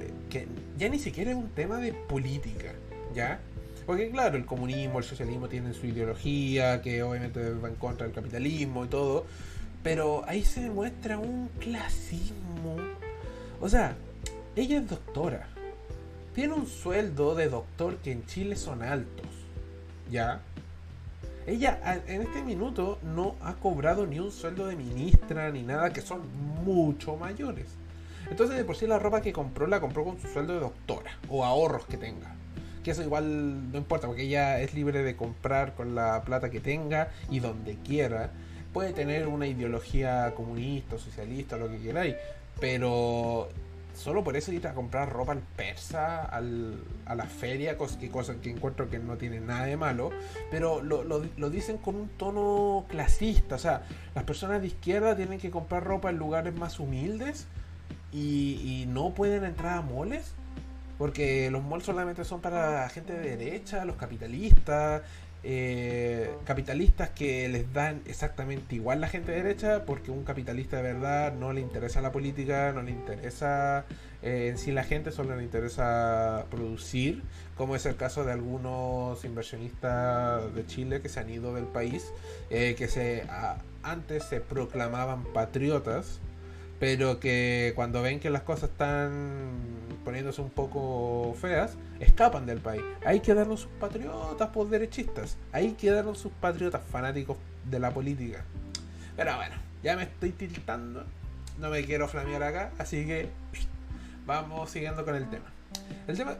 ya 0.77 0.89
ni 0.89 0.99
siquiera 0.99 1.31
es 1.31 1.37
un 1.37 1.49
tema 1.49 1.77
de 1.77 1.93
política, 1.93 2.73
¿ya? 3.15 3.39
Porque 3.85 4.09
claro, 4.11 4.35
el 4.35 4.45
comunismo, 4.45 4.99
el 4.99 5.05
socialismo 5.05 5.47
tienen 5.47 5.73
su 5.73 5.85
ideología, 5.85 6.81
que 6.81 7.01
obviamente 7.03 7.51
va 7.51 7.69
en 7.69 7.75
contra 7.75 8.05
del 8.05 8.13
capitalismo 8.13 8.83
y 8.83 8.87
todo, 8.89 9.25
pero 9.83 10.25
ahí 10.27 10.43
se 10.43 10.63
demuestra 10.63 11.17
un 11.17 11.47
clasismo. 11.59 12.75
O 13.61 13.69
sea, 13.69 13.95
ella 14.57 14.79
es 14.79 14.89
doctora, 14.89 15.47
tiene 16.37 16.53
un 16.53 16.67
sueldo 16.67 17.33
de 17.33 17.49
doctor 17.49 17.97
que 17.97 18.11
en 18.11 18.23
Chile 18.27 18.55
son 18.55 18.83
altos. 18.83 19.25
¿Ya? 20.11 20.41
Ella 21.47 22.03
en 22.05 22.21
este 22.21 22.43
minuto 22.43 22.99
no 23.01 23.35
ha 23.41 23.55
cobrado 23.55 24.05
ni 24.05 24.19
un 24.19 24.31
sueldo 24.31 24.67
de 24.67 24.75
ministra 24.75 25.49
ni 25.49 25.63
nada, 25.63 25.91
que 25.91 26.01
son 26.01 26.21
mucho 26.63 27.15
mayores. 27.15 27.65
Entonces, 28.29 28.55
de 28.55 28.63
por 28.65 28.75
sí, 28.75 28.85
la 28.85 28.99
ropa 28.99 29.21
que 29.21 29.33
compró 29.33 29.65
la 29.65 29.81
compró 29.81 30.03
con 30.03 30.21
su 30.21 30.27
sueldo 30.27 30.53
de 30.53 30.59
doctora 30.59 31.17
o 31.27 31.43
ahorros 31.43 31.87
que 31.87 31.97
tenga. 31.97 32.35
Que 32.83 32.91
eso 32.91 33.01
igual 33.01 33.71
no 33.71 33.79
importa, 33.79 34.05
porque 34.05 34.21
ella 34.21 34.61
es 34.61 34.75
libre 34.75 35.01
de 35.01 35.15
comprar 35.15 35.73
con 35.73 35.95
la 35.95 36.21
plata 36.21 36.51
que 36.51 36.59
tenga 36.59 37.09
y 37.31 37.39
donde 37.39 37.77
quiera. 37.77 38.29
Puede 38.73 38.93
tener 38.93 39.27
una 39.27 39.47
ideología 39.47 40.35
comunista, 40.35 40.99
socialista, 40.99 41.57
lo 41.57 41.67
que 41.67 41.79
queráis, 41.79 42.15
pero 42.59 43.49
solo 43.97 44.23
por 44.23 44.37
eso 44.37 44.51
ir 44.51 44.67
a 44.67 44.73
comprar 44.73 45.11
ropa 45.11 45.31
al 45.31 45.41
persa, 45.41 46.23
al, 46.23 46.75
a 47.05 47.15
la 47.15 47.25
feria, 47.25 47.77
cosas 47.77 47.97
que, 47.97 48.09
que 48.41 48.49
encuentro 48.51 48.89
que 48.89 48.99
no 48.99 49.17
tiene 49.17 49.39
nada 49.39 49.65
de 49.65 49.75
malo, 49.75 50.11
pero 50.51 50.81
lo, 50.81 51.03
lo, 51.03 51.49
dicen 51.49 51.77
con 51.77 51.95
un 51.95 52.09
tono 52.09 52.85
clasista, 52.87 53.55
o 53.55 53.59
sea, 53.59 53.83
las 54.13 54.23
personas 54.23 54.61
de 54.61 54.67
izquierda 54.67 55.15
tienen 55.15 55.39
que 55.39 55.49
comprar 55.49 55.83
ropa 55.83 56.09
en 56.09 56.17
lugares 56.17 56.55
más 56.55 56.79
humildes 56.79 57.47
y, 58.13 58.85
no 58.87 59.13
pueden 59.13 59.43
entrar 59.43 59.77
a 59.77 59.81
moles. 59.81 60.33
Porque 60.97 61.51
los 61.51 61.63
malls 61.63 61.85
solamente 61.85 62.25
son 62.25 62.41
para 62.41 62.89
gente 62.89 63.13
de 63.13 63.37
derecha, 63.37 63.85
los 63.85 63.97
capitalistas, 63.97 65.03
eh, 65.43 66.35
capitalistas 66.45 67.09
que 67.11 67.47
les 67.47 67.71
dan 67.71 68.01
exactamente 68.05 68.75
igual 68.75 68.99
la 69.01 69.07
gente 69.07 69.31
de 69.31 69.43
derecha, 69.43 69.85
porque 69.85 70.11
un 70.11 70.23
capitalista 70.23 70.77
de 70.77 70.83
verdad 70.83 71.33
no 71.33 71.53
le 71.53 71.61
interesa 71.61 72.01
la 72.01 72.11
política, 72.11 72.71
no 72.73 72.81
le 72.81 72.91
interesa 72.91 73.85
eh, 74.23 74.47
en 74.49 74.57
sí 74.57 74.71
la 74.71 74.83
gente, 74.83 75.11
solo 75.11 75.35
le 75.35 75.43
interesa 75.43 76.45
producir, 76.49 77.23
como 77.55 77.75
es 77.75 77.85
el 77.85 77.95
caso 77.95 78.25
de 78.25 78.31
algunos 78.31 79.23
inversionistas 79.25 80.53
de 80.55 80.65
Chile 80.65 81.01
que 81.01 81.09
se 81.09 81.19
han 81.19 81.29
ido 81.29 81.53
del 81.53 81.65
país, 81.65 82.11
eh, 82.49 82.75
que 82.77 82.87
se 82.87 83.23
antes 83.83 84.23
se 84.23 84.41
proclamaban 84.41 85.23
patriotas, 85.23 86.19
pero 86.79 87.19
que 87.19 87.73
cuando 87.75 88.01
ven 88.01 88.19
que 88.19 88.29
las 88.29 88.41
cosas 88.41 88.71
están 88.71 89.76
poniéndose 90.07 90.39
un 90.39 90.49
poco 90.49 91.33
feas, 91.33 91.75
escapan 91.99 92.45
del 92.45 92.59
país. 92.59 92.81
Hay 93.05 93.19
que 93.19 93.33
darnos 93.33 93.59
sus 93.59 93.71
patriotas 93.71 94.47
por 94.51 94.69
derechistas, 94.69 95.35
hay 95.51 95.73
que 95.73 95.91
darnos 95.91 96.17
sus 96.17 96.31
patriotas 96.31 96.81
fanáticos 96.89 97.37
de 97.69 97.77
la 97.77 97.91
política. 97.91 98.45
Pero 99.17 99.35
bueno, 99.35 99.55
ya 99.83 99.97
me 99.97 100.03
estoy 100.03 100.31
tiltando, 100.31 101.03
no 101.59 101.69
me 101.69 101.83
quiero 101.83 102.07
flamear 102.07 102.41
acá, 102.41 102.71
así 102.77 103.05
que 103.05 103.27
vamos 104.25 104.69
siguiendo 104.69 105.03
con 105.03 105.13
el 105.13 105.29
tema. 105.29 105.51
El 106.07 106.15
tema, 106.15 106.37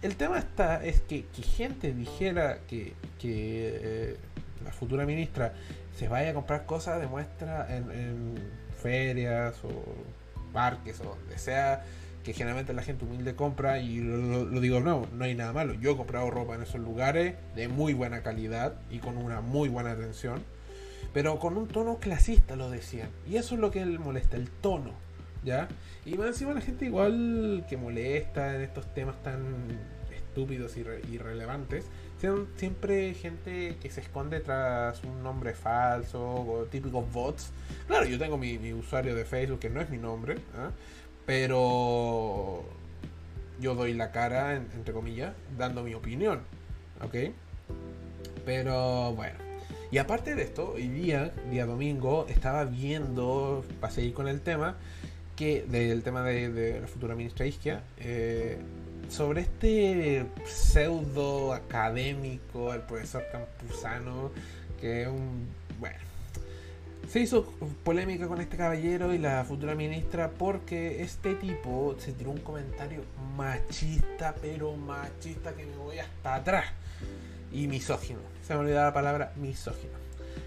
el 0.00 0.16
tema 0.16 0.38
está 0.38 0.82
es 0.82 1.02
que, 1.02 1.26
que 1.26 1.42
gente 1.42 1.92
dijera 1.92 2.60
que, 2.68 2.94
que 3.18 3.80
eh, 3.82 4.16
la 4.64 4.72
futura 4.72 5.04
ministra 5.04 5.52
se 5.94 6.08
vaya 6.08 6.30
a 6.30 6.32
comprar 6.32 6.64
cosas 6.64 6.98
de 6.98 7.06
muestra 7.06 7.66
en, 7.68 8.60
ferias 8.80 9.56
o 9.62 9.84
parques 10.54 10.98
o 11.02 11.04
donde 11.04 11.36
sea 11.36 11.84
que 12.24 12.32
generalmente 12.32 12.72
la 12.72 12.82
gente 12.82 13.04
humilde 13.04 13.34
compra 13.34 13.80
y 13.80 13.98
lo, 14.00 14.60
digo 14.60 14.80
no, 14.80 15.06
no 15.12 15.24
hay 15.24 15.34
nada 15.34 15.52
malo. 15.52 15.74
Yo 15.74 15.92
he 15.92 15.96
comprado 15.96 16.30
ropa 16.30 16.54
en 16.54 16.62
esos 16.62 16.80
lugares 16.80 17.34
de 17.54 17.68
muy 17.68 17.94
buena 17.94 18.22
calidad 18.22 18.74
y 18.90 18.98
con 18.98 19.16
una 19.16 19.40
muy 19.40 19.68
buena 19.68 19.92
atención, 19.92 20.42
pero 21.12 21.38
con 21.38 21.56
un 21.56 21.68
tono 21.68 21.98
clasista 21.98 22.56
lo 22.56 22.70
decían. 22.70 23.08
Y 23.28 23.36
eso 23.36 23.54
es 23.54 23.60
lo 23.60 23.70
que 23.70 23.84
molesta, 23.84 24.36
el 24.36 24.50
tono, 24.50 24.92
¿ya? 25.44 25.68
Y 26.04 26.16
más 26.16 26.28
encima 26.28 26.52
la 26.52 26.60
gente 26.60 26.84
igual 26.84 27.64
que 27.68 27.76
molesta 27.76 28.54
en 28.54 28.62
estos 28.62 28.92
temas 28.94 29.22
tan 29.22 29.40
estúpidos 30.30 30.76
y 30.76 30.80
irrelevantes, 31.12 31.86
siempre 32.56 33.14
gente 33.14 33.76
que 33.80 33.90
se 33.90 34.00
esconde 34.00 34.40
tras 34.40 35.02
un 35.04 35.22
nombre 35.22 35.54
falso 35.54 36.22
o 36.22 36.66
típicos 36.70 37.10
bots. 37.12 37.50
Claro, 37.86 38.06
yo 38.06 38.18
tengo 38.18 38.36
mi, 38.36 38.72
usuario 38.72 39.14
de 39.14 39.24
Facebook 39.24 39.60
que 39.60 39.70
no 39.70 39.80
es 39.80 39.90
mi 39.90 39.98
nombre, 39.98 40.36
¿ah? 40.56 40.70
Pero 41.30 42.64
yo 43.60 43.76
doy 43.76 43.94
la 43.94 44.10
cara, 44.10 44.56
entre 44.56 44.92
comillas, 44.92 45.32
dando 45.56 45.84
mi 45.84 45.94
opinión, 45.94 46.40
¿ok? 47.04 47.32
Pero 48.44 49.12
bueno. 49.12 49.38
Y 49.92 49.98
aparte 49.98 50.34
de 50.34 50.42
esto, 50.42 50.72
hoy 50.72 50.88
día, 50.88 51.32
día 51.48 51.66
domingo, 51.66 52.26
estaba 52.28 52.64
viendo, 52.64 53.64
para 53.80 53.92
seguir 53.92 54.12
con 54.12 54.26
el 54.26 54.40
tema, 54.40 54.74
que 55.36 55.62
del 55.68 56.02
tema 56.02 56.24
de, 56.24 56.80
la 56.80 56.88
futura 56.88 57.14
ministra 57.14 57.46
Isquia, 57.46 57.84
eh, 57.98 58.58
sobre 59.08 59.42
este 59.42 60.26
pseudo 60.46 61.52
académico, 61.52 62.74
el 62.74 62.80
profesor 62.80 63.22
Campuzano, 63.30 64.32
que 64.80 65.02
es 65.02 65.08
un. 65.08 65.46
Bueno. 65.78 66.09
Se 67.10 67.18
hizo 67.18 67.42
polémica 67.82 68.28
con 68.28 68.40
este 68.40 68.56
caballero 68.56 69.12
y 69.12 69.18
la 69.18 69.42
futura 69.42 69.74
ministra 69.74 70.30
porque 70.30 71.02
este 71.02 71.34
tipo 71.34 71.96
se 71.98 72.12
tiró 72.12 72.30
un 72.30 72.38
comentario 72.38 73.02
machista, 73.36 74.32
pero 74.40 74.76
machista 74.76 75.52
que 75.56 75.66
me 75.66 75.76
voy 75.76 75.98
hasta 75.98 76.36
atrás. 76.36 76.66
Y 77.50 77.66
misógino. 77.66 78.20
Se 78.46 78.54
me 78.54 78.60
olvidaba 78.60 78.86
la 78.86 78.94
palabra 78.94 79.32
misógino. 79.34 79.94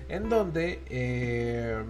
En 0.08 0.30
donde 0.30 0.80
eh, 0.90 1.84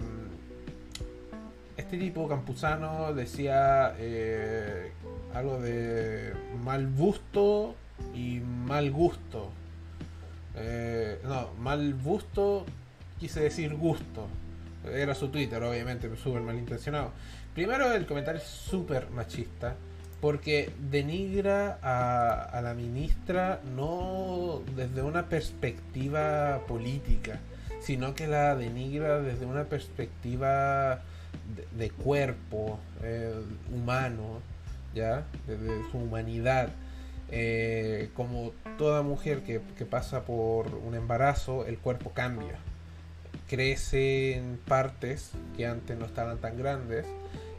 este 1.76 1.96
tipo 1.96 2.26
campuzano 2.26 3.14
decía 3.14 3.94
eh, 3.98 4.90
algo 5.34 5.60
de 5.60 6.32
mal 6.64 6.92
gusto 6.94 7.76
y 8.12 8.40
mal 8.40 8.90
gusto. 8.90 9.52
Eh, 10.56 11.20
no, 11.22 11.50
mal 11.60 11.94
gusto 12.02 12.66
quise 13.20 13.38
decir 13.38 13.72
gusto. 13.76 14.26
Era 14.92 15.14
su 15.14 15.28
Twitter, 15.28 15.62
obviamente, 15.62 16.10
súper 16.16 16.42
malintencionado. 16.42 17.12
Primero, 17.54 17.92
el 17.92 18.06
comentario 18.06 18.40
es 18.40 18.46
súper 18.46 19.10
machista 19.10 19.76
porque 20.20 20.72
denigra 20.90 21.78
a, 21.82 22.42
a, 22.42 22.62
la 22.62 22.74
ministra 22.74 23.60
no 23.76 24.62
desde 24.74 25.02
una 25.02 25.26
perspectiva 25.28 26.62
política, 26.66 27.40
sino 27.80 28.14
que 28.14 28.26
la 28.26 28.56
denigra 28.56 29.20
desde 29.20 29.44
una 29.44 29.64
perspectiva 29.64 31.02
de, 31.76 31.90
cuerpo 31.90 32.78
eh, 33.02 33.34
humano 33.72 34.40
¿ya? 34.94 35.24
Desde 35.46 35.90
su 35.90 35.98
humanidad. 35.98 36.70
Eh, 37.30 38.10
como 38.14 38.52
toda 38.78 39.02
mujer 39.02 39.42
que, 39.42 39.60
pasa 39.84 40.24
por 40.24 40.74
un 40.74 40.94
embarazo, 40.94 41.66
el 41.66 41.78
cuerpo 41.78 42.12
cambia. 42.12 42.58
Crece 43.48 44.36
en 44.36 44.58
partes 44.58 45.32
que 45.56 45.66
antes 45.66 45.98
no 45.98 46.06
estaban 46.06 46.38
tan 46.38 46.56
grandes. 46.58 47.06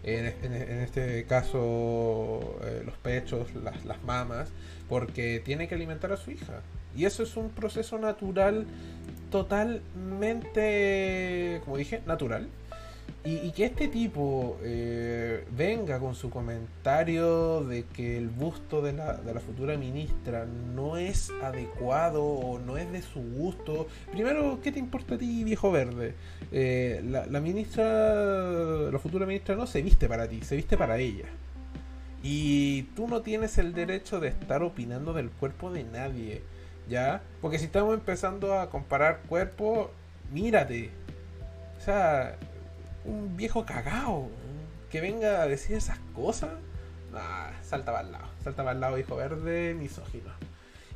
En, 0.04 0.26
este 0.26 1.26
caso, 1.26 2.60
eh, 2.64 2.84
los 2.86 2.96
pechos, 2.98 3.56
las, 3.56 3.86
las 3.86 4.04
mamas, 4.04 4.50
porque 4.88 5.42
tiene 5.44 5.68
que 5.68 5.74
alimentar 5.74 6.12
a 6.12 6.18
su 6.18 6.30
hija. 6.30 6.62
Y 6.96 7.06
eso 7.06 7.24
es 7.24 7.36
un 7.38 7.50
proceso 7.50 7.98
natural, 7.98 8.68
totalmente, 9.32 11.60
como 11.66 11.78
dije, 11.78 12.04
natural 12.06 12.50
y, 13.26 13.52
que 13.54 13.66
este 13.66 13.88
tipo 13.88 14.60
eh, 14.62 15.46
venga 15.50 16.00
con 16.00 16.14
su 16.14 16.30
comentario 16.30 17.64
de 17.64 17.86
que 17.86 18.20
el 18.20 18.30
busto 18.30 18.84
de 18.84 18.94
la, 18.94 19.14
de 19.14 19.34
la, 19.34 19.40
futura 19.40 19.76
ministra 19.78 20.46
no 20.46 20.96
es 20.98 21.32
adecuado 21.42 22.24
o 22.24 22.60
no 22.60 22.78
es 22.78 22.92
de 22.92 23.02
su 23.02 23.20
gusto. 23.20 23.88
Primero, 24.12 24.60
¿qué 24.62 24.72
te 24.72 24.78
importa 24.78 25.16
a 25.16 25.18
ti, 25.18 25.44
viejo 25.44 25.72
verde? 25.72 26.14
Eh, 26.52 27.02
la, 27.04 27.26
la, 27.26 27.40
ministra, 27.40 28.92
la 28.92 29.00
futura 29.00 29.26
ministra 29.26 29.56
no 29.56 29.66
se 29.66 29.82
viste 29.82 30.08
para 30.08 30.28
ti, 30.28 30.42
se 30.44 30.56
viste 30.56 30.78
para 30.78 31.00
ella. 31.00 31.26
Y 32.22 32.84
tú 32.96 33.08
no 33.08 33.22
tienes 33.22 33.58
el 33.58 33.74
derecho 33.74 34.20
de 34.20 34.28
estar 34.28 34.62
opinando 34.62 35.14
del 35.14 35.32
cuerpo 35.32 35.72
de 35.72 35.84
nadie, 35.84 36.44
¿ya? 36.88 37.24
Porque 37.42 37.58
si 37.58 37.66
estamos 37.66 37.96
empezando 37.96 38.60
a 38.60 38.70
comparar 38.70 39.22
cuerpo, 39.28 39.90
mírate. 40.32 40.92
O 41.80 41.82
sea, 41.82 42.38
un 43.06 43.38
viejo 43.38 43.66
cagao 43.66 44.30
que 44.90 45.02
venga 45.02 45.42
a 45.42 45.48
decir 45.48 45.76
esas 45.76 46.00
cosas. 46.14 46.52
Nah, 47.12 47.52
salta 47.64 47.92
para 47.92 48.04
lado. 48.04 48.28
Salta 48.44 48.64
para 48.64 48.74
el 48.74 48.82
lado, 48.82 48.98
hijo 48.98 49.16
verde, 49.16 49.74
misógino. 49.74 50.32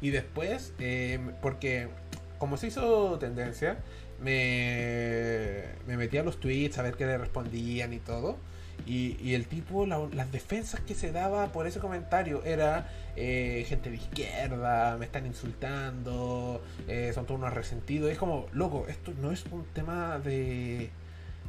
Y 0.02 0.12
después, 0.12 0.74
eh, 0.80 1.19
porque 1.41 1.89
como 2.38 2.58
se 2.58 2.67
hizo 2.67 3.19
tendencia, 3.19 3.80
me, 4.22 5.63
me 5.88 5.98
metí 5.98 6.17
a 6.17 6.24
los 6.24 6.39
tweets 6.39 6.78
a 6.78 6.84
ver 6.84 6.95
qué 6.95 7.06
le 7.06 7.17
respondían 7.17 7.93
y 7.93 8.00
todo. 8.00 8.38
Y, 8.86 9.34
el 9.34 9.45
tipo, 9.45 9.86
las 9.86 10.32
defensas 10.32 10.80
que 10.82 10.95
se 10.95 11.12
daba 11.12 11.52
por 11.52 11.67
ese 11.67 11.80
comentario 11.80 12.43
era 12.43 12.89
eh, 13.15 13.63
gente 13.67 13.89
de 13.89 13.98
izquierda, 13.98 14.98
me 14.98 15.06
están 15.06 15.26
insultando, 15.26 16.63
eh, 16.88 17.12
son 17.13 17.26
todos 17.26 17.39
unos 17.39 17.54
resentidos. 17.54 18.10
Es 18.10 18.17
como, 18.17 18.48
loco, 18.52 18.86
esto 18.88 19.13
no 19.22 19.32
es 19.32 19.45
un 19.52 19.65
tema 19.65 20.17
de, 20.19 20.89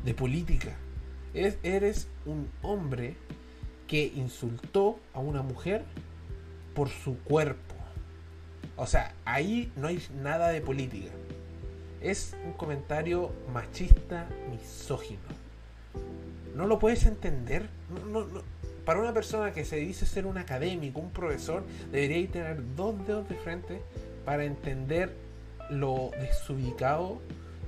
de 0.05 0.15
política. 0.15 0.77
eres 1.35 2.09
un 2.27 2.49
hombre 2.63 3.17
que 3.87 4.13
insultó 4.15 4.99
a 5.13 5.21
una 5.21 5.43
mujer 5.43 5.85
por 6.75 6.89
su 6.89 7.19
cuerpo. 7.19 7.75
O 8.77 8.87
sea, 8.87 9.15
ahí 9.25 9.73
no 9.77 9.89
hay 9.89 10.03
nada 10.23 10.49
de 10.49 10.61
política. 10.61 11.11
Es 12.01 12.37
un 12.47 12.53
comentario 12.53 13.31
machista, 13.53 14.29
misógino. 14.51 15.21
¿No 16.55 16.67
lo 16.67 16.79
puedes 16.79 17.05
entender? 17.05 17.69
Para 18.85 19.01
una 19.01 19.13
persona 19.13 19.53
que 19.53 19.65
se 19.65 19.77
dice 19.77 20.07
ser 20.07 20.25
un 20.27 20.39
académico, 20.39 21.01
un 21.01 21.11
profesor, 21.11 21.65
debería 21.93 22.31
tener 22.31 22.63
dos 22.77 23.07
dedos 23.07 23.29
de 23.29 23.35
frente 23.35 23.83
para 24.25 24.45
entender 24.45 25.13
lo 25.69 26.11
desubicado 26.21 27.21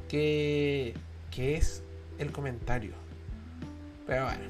que, 0.08 0.94
que 1.30 1.56
es 1.56 1.81
el 2.18 2.32
comentario. 2.32 2.92
Pero 4.06 4.24
bueno, 4.24 4.44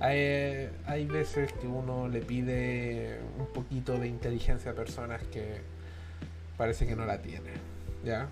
hay, 0.00 1.06
veces 1.06 1.52
que 1.52 1.66
uno 1.66 2.08
le 2.08 2.20
pide 2.20 3.20
un 3.38 3.46
poquito 3.46 3.98
de 3.98 4.08
inteligencia 4.08 4.72
a 4.72 4.74
personas 4.74 5.22
que 5.24 5.60
parece 6.56 6.86
que 6.86 6.96
no 6.96 7.06
la 7.06 7.22
tienen. 7.22 7.54
¿Ya? 8.04 8.28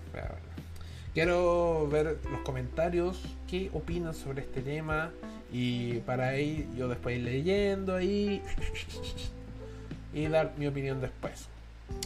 Quiero 1.13 1.87
ver 1.89 2.19
los 2.29 2.41
comentarios, 2.41 3.21
qué 3.49 3.69
opinan 3.73 4.13
sobre 4.13 4.41
este 4.41 4.61
tema. 4.61 5.11
Y 5.51 5.99
para 5.99 6.29
ahí 6.29 6.69
yo 6.77 6.87
después 6.87 7.17
ir 7.17 7.23
leyendo 7.23 7.95
ahí 7.95 8.41
y 10.13 10.27
dar 10.27 10.53
mi 10.57 10.67
opinión 10.67 11.01
después. 11.01 11.50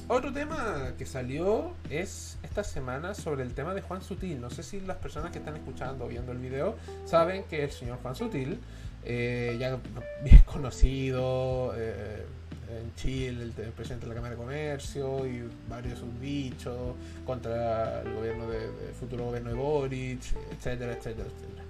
Otro 0.07 0.31
tema 0.31 0.93
que 0.99 1.05
salió 1.07 1.73
es 1.89 2.37
esta 2.43 2.63
semana 2.63 3.15
sobre 3.15 3.41
el 3.41 3.55
tema 3.55 3.73
de 3.73 3.81
Juan 3.81 4.03
Sutil. 4.03 4.39
No 4.39 4.51
sé 4.51 4.61
si 4.61 4.79
las 4.79 4.97
personas 4.97 5.31
que 5.31 5.39
están 5.39 5.55
escuchando 5.55 6.05
o 6.05 6.07
viendo 6.07 6.31
el 6.31 6.37
video 6.37 6.75
saben 7.05 7.43
que 7.45 7.63
el 7.63 7.71
señor 7.71 7.97
Juan 8.03 8.15
Sutil, 8.15 8.59
eh, 9.03 9.57
ya 9.59 9.79
bien 10.23 10.41
conocido 10.45 11.73
eh, 11.75 12.23
en 12.69 12.93
Chile, 12.95 13.43
el, 13.45 13.71
presidente 13.71 14.05
de 14.05 14.09
la 14.09 14.15
Cámara 14.15 14.35
de 14.35 14.39
Comercio 14.39 15.25
y 15.25 15.49
varios 15.67 15.95
de 15.95 15.99
sus 15.99 16.21
dichos 16.21 16.95
contra 17.25 18.03
el 18.03 18.13
gobierno 18.13 18.47
de, 18.47 18.59
futuro 18.99 19.25
gobierno 19.25 19.49
de 19.49 19.55
Boric, 19.55 20.21
etcétera, 20.51 20.93
etcétera, 20.93 21.27
etcétera. 21.27 21.63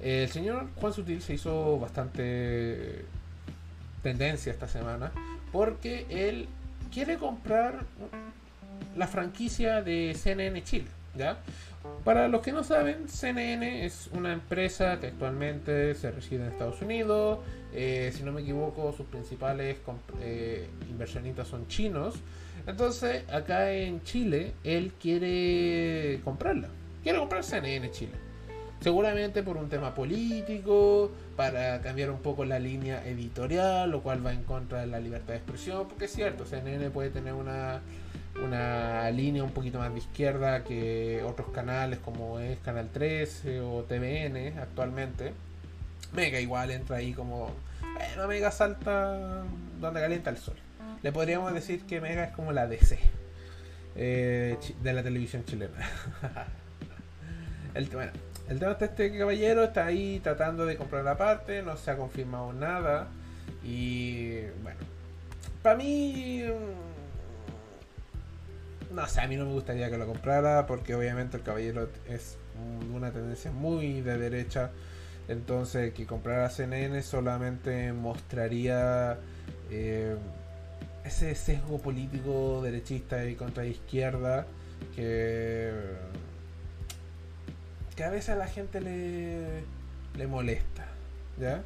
El 0.00 0.28
señor 0.30 0.68
Juan 0.76 0.94
Sutil 0.94 1.20
se 1.20 1.34
hizo 1.34 1.78
bastante 1.78 3.04
tendencia 4.02 4.52
esta 4.52 4.68
semana 4.68 5.12
porque 5.52 6.06
él 6.08 6.48
quiere 6.92 7.16
comprar 7.16 7.84
la 8.96 9.06
franquicia 9.06 9.82
de 9.82 10.14
CNN 10.14 10.62
Chile. 10.64 10.86
¿ya? 11.16 11.38
Para 12.04 12.28
los 12.28 12.42
que 12.42 12.52
no 12.52 12.62
saben, 12.64 13.08
CNN 13.08 13.84
es 13.84 14.08
una 14.12 14.32
empresa 14.32 14.98
que 15.00 15.08
actualmente 15.08 15.94
se 15.94 16.10
reside 16.10 16.44
en 16.44 16.52
Estados 16.52 16.80
Unidos. 16.82 17.40
Eh, 17.72 18.12
si 18.14 18.22
no 18.22 18.32
me 18.32 18.42
equivoco, 18.42 18.92
sus 18.92 19.06
principales 19.06 19.76
eh, 20.20 20.68
inversionistas 20.88 21.48
son 21.48 21.66
chinos. 21.68 22.16
Entonces, 22.66 23.24
acá 23.30 23.72
en 23.72 24.02
Chile, 24.02 24.52
él 24.64 24.92
quiere 25.00 26.20
comprarla. 26.24 26.68
Quiere 27.02 27.18
comprar 27.18 27.44
CNN 27.44 27.90
Chile. 27.90 28.12
Seguramente 28.80 29.42
por 29.42 29.56
un 29.56 29.68
tema 29.68 29.94
político, 29.94 31.10
para 31.36 31.80
cambiar 31.80 32.10
un 32.10 32.20
poco 32.20 32.44
la 32.44 32.60
línea 32.60 33.04
editorial, 33.06 33.90
lo 33.90 34.02
cual 34.02 34.24
va 34.24 34.32
en 34.32 34.44
contra 34.44 34.80
de 34.80 34.86
la 34.86 35.00
libertad 35.00 35.34
de 35.34 35.38
expresión, 35.38 35.88
porque 35.88 36.04
es 36.04 36.12
cierto, 36.12 36.46
CNN 36.46 36.90
puede 36.90 37.10
tener 37.10 37.34
una, 37.34 37.80
una 38.44 39.10
línea 39.10 39.42
un 39.42 39.50
poquito 39.50 39.78
más 39.78 39.92
de 39.92 39.98
izquierda 39.98 40.62
que 40.62 41.24
otros 41.24 41.50
canales 41.50 41.98
como 41.98 42.38
es 42.38 42.58
Canal 42.58 42.88
13 42.90 43.60
o 43.60 43.82
TVN 43.82 44.58
actualmente. 44.58 45.32
Mega 46.12 46.40
igual 46.40 46.70
entra 46.70 46.98
ahí 46.98 47.12
como, 47.12 47.52
bueno, 47.94 48.28
Mega 48.28 48.50
salta 48.50 49.44
donde 49.80 50.00
calienta 50.00 50.30
el 50.30 50.38
sol. 50.38 50.56
Le 51.02 51.12
podríamos 51.12 51.52
decir 51.52 51.84
que 51.84 52.00
Mega 52.00 52.24
es 52.24 52.32
como 52.32 52.52
la 52.52 52.66
DC 52.66 52.98
eh, 53.96 54.56
de 54.82 54.92
la 54.92 55.02
televisión 55.02 55.44
chilena. 55.44 55.74
el, 57.74 57.86
bueno, 57.88 58.12
el 58.48 58.58
tema 58.58 58.74
de 58.74 58.86
este 58.86 59.18
caballero 59.18 59.64
está 59.64 59.86
ahí 59.86 60.20
tratando 60.20 60.64
de 60.66 60.76
comprar 60.76 61.04
la 61.04 61.16
parte, 61.16 61.62
no 61.62 61.76
se 61.76 61.90
ha 61.90 61.96
confirmado 61.96 62.52
nada. 62.52 63.08
Y 63.62 64.40
bueno, 64.62 64.80
para 65.62 65.76
mí, 65.76 66.42
mm, 68.90 68.94
no 68.94 69.06
sé, 69.06 69.20
a 69.20 69.28
mí 69.28 69.36
no 69.36 69.44
me 69.44 69.52
gustaría 69.52 69.90
que 69.90 69.98
lo 69.98 70.06
comprara 70.06 70.66
porque 70.66 70.94
obviamente 70.94 71.36
el 71.36 71.42
caballero 71.42 71.88
es 72.08 72.38
una 72.94 73.10
tendencia 73.10 73.50
muy 73.50 74.00
de 74.00 74.16
derecha. 74.18 74.70
Entonces, 75.28 75.92
que 75.92 76.06
comprara 76.06 76.48
CNN 76.48 77.02
solamente 77.02 77.92
mostraría 77.92 79.18
eh, 79.70 80.16
ese 81.04 81.34
sesgo 81.34 81.78
político 81.78 82.62
derechista 82.62 83.24
y 83.26 83.34
contra 83.34 83.66
izquierda 83.66 84.46
que, 84.94 85.70
que 87.98 88.04
a 88.04 88.10
veces 88.10 88.28
a 88.28 88.36
la 88.36 88.46
gente 88.46 88.80
le, 88.80 89.64
le 90.16 90.26
molesta, 90.28 90.86
¿ya? 91.36 91.64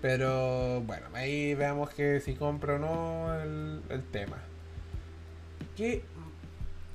Pero 0.00 0.80
bueno, 0.80 1.04
ahí 1.12 1.54
veamos 1.54 1.90
que 1.90 2.20
si 2.20 2.34
compro 2.34 2.76
o 2.76 2.78
no 2.78 3.34
el, 3.42 4.02
tema. 4.10 4.38
Que 5.76 6.02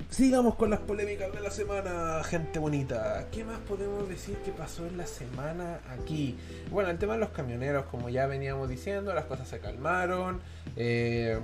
Sigamos 0.08 0.56
con 0.56 0.68
las 0.68 0.80
polémicas 0.80 1.32
de 1.32 1.38
la 1.38 1.52
semana, 1.52 2.24
gente 2.24 2.58
bonita. 2.58 3.28
¿Qué 3.30 3.44
más 3.44 3.60
podemos 3.60 4.08
decir 4.08 4.36
que 4.38 4.50
pasó 4.50 4.84
en 4.84 4.96
la 4.96 5.06
semana 5.06 5.78
aquí? 5.88 6.36
Bueno, 6.72 6.90
el 6.90 6.98
tema 6.98 7.12
de 7.12 7.20
los 7.20 7.30
camioneros, 7.30 7.84
como 7.84 8.08
ya 8.08 8.26
veníamos 8.26 8.68
diciendo, 8.68 9.14
las 9.14 9.26
cosas 9.26 9.46
se 9.46 9.60
calmaron, 9.60 10.40
eh, 10.74 11.38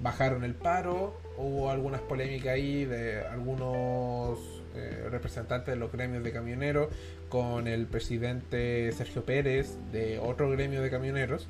bajaron 0.00 0.42
el 0.44 0.54
paro, 0.54 1.20
hubo 1.36 1.70
algunas 1.70 2.00
polémicas 2.00 2.54
ahí 2.54 2.86
de 2.86 3.26
algunos 3.26 4.57
eh, 4.78 5.08
representantes 5.10 5.74
de 5.74 5.76
los 5.76 5.90
gremios 5.90 6.22
de 6.22 6.32
camioneros 6.32 6.88
con 7.28 7.66
el 7.66 7.86
presidente 7.86 8.92
Sergio 8.92 9.24
Pérez 9.24 9.76
de 9.92 10.18
otro 10.18 10.50
gremio 10.50 10.80
de 10.82 10.90
camioneros. 10.90 11.48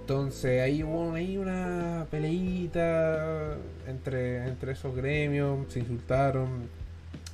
Entonces 0.00 0.60
ahí 0.60 0.82
hubo 0.82 1.08
una 1.08 2.06
peleita 2.10 3.56
entre, 3.86 4.46
entre 4.48 4.72
esos 4.72 4.94
gremios, 4.94 5.72
se 5.72 5.78
insultaron. 5.78 6.68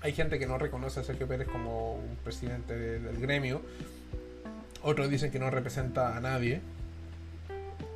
Hay 0.02 0.12
gente 0.12 0.38
que 0.38 0.46
no 0.46 0.56
reconoce 0.56 1.00
a 1.00 1.02
Sergio 1.02 1.26
Pérez 1.26 1.48
como 1.48 1.94
un 1.94 2.16
presidente 2.22 2.76
del 2.76 3.18
gremio. 3.18 3.60
Otros 4.82 5.10
dicen 5.10 5.30
que 5.30 5.38
no 5.38 5.50
representa 5.50 6.16
a 6.16 6.20
nadie. 6.20 6.60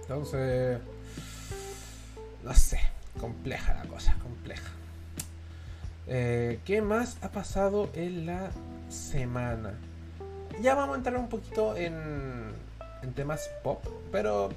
Entonces, 0.03 0.79
no 2.43 2.55
sé, 2.55 2.81
compleja 3.19 3.75
la 3.75 3.89
cosa, 3.89 4.15
compleja. 4.23 4.71
Eh, 6.07 6.59
¿Qué 6.65 6.83
más 6.83 7.17
ha 7.23 7.31
pasado 7.31 7.89
en 7.95 8.27
la 8.27 8.51
semana? 8.89 9.75
Ya 10.61 10.75
vamos 10.75 10.95
a 10.95 10.99
entrar 10.99 11.17
un 11.17 11.29
poquito 11.29 11.77
en, 11.77 12.53
temas 13.15 13.51
pop, 13.63 13.85
pero 14.13 14.51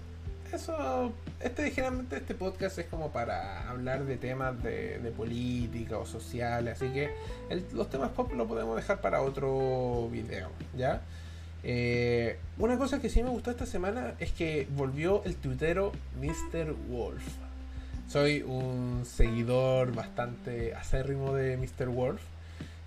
eso, 0.54 1.12
este 1.42 1.72
generalmente 1.72 2.18
este 2.18 2.34
podcast 2.34 2.80
es 2.80 2.86
como 2.86 3.12
para 3.12 3.70
hablar 3.70 4.06
de 4.06 4.18
temas 4.18 4.62
de, 4.64 5.14
política 5.16 5.98
o 5.98 6.06
sociales, 6.06 6.76
así 6.76 6.92
que 6.94 7.12
los 7.74 7.90
temas 7.90 8.12
pop 8.12 8.32
lo 8.34 8.48
podemos 8.48 8.76
dejar 8.76 9.02
para 9.02 9.22
otro 9.22 10.08
video, 10.12 10.50
¿ya? 10.76 11.02
Eh, 11.64 12.38
una 12.58 12.78
cosa 12.78 13.02
que 13.02 13.10
sí 13.10 13.24
me 13.24 13.30
gustó 13.30 13.52
esta 13.52 13.66
semana 13.66 14.14
es 14.20 14.32
que 14.32 14.68
volvió 14.76 15.24
el 15.26 15.36
tuitero 15.36 15.92
Mr. 16.22 16.74
Wolf. 16.90 17.47
Soy 18.08 18.42
un 18.42 19.04
seguidor 19.06 19.94
bastante 19.94 20.74
acérrimo 20.74 21.34
de 21.34 21.58
Mr. 21.58 21.90
Wolf. 21.90 22.22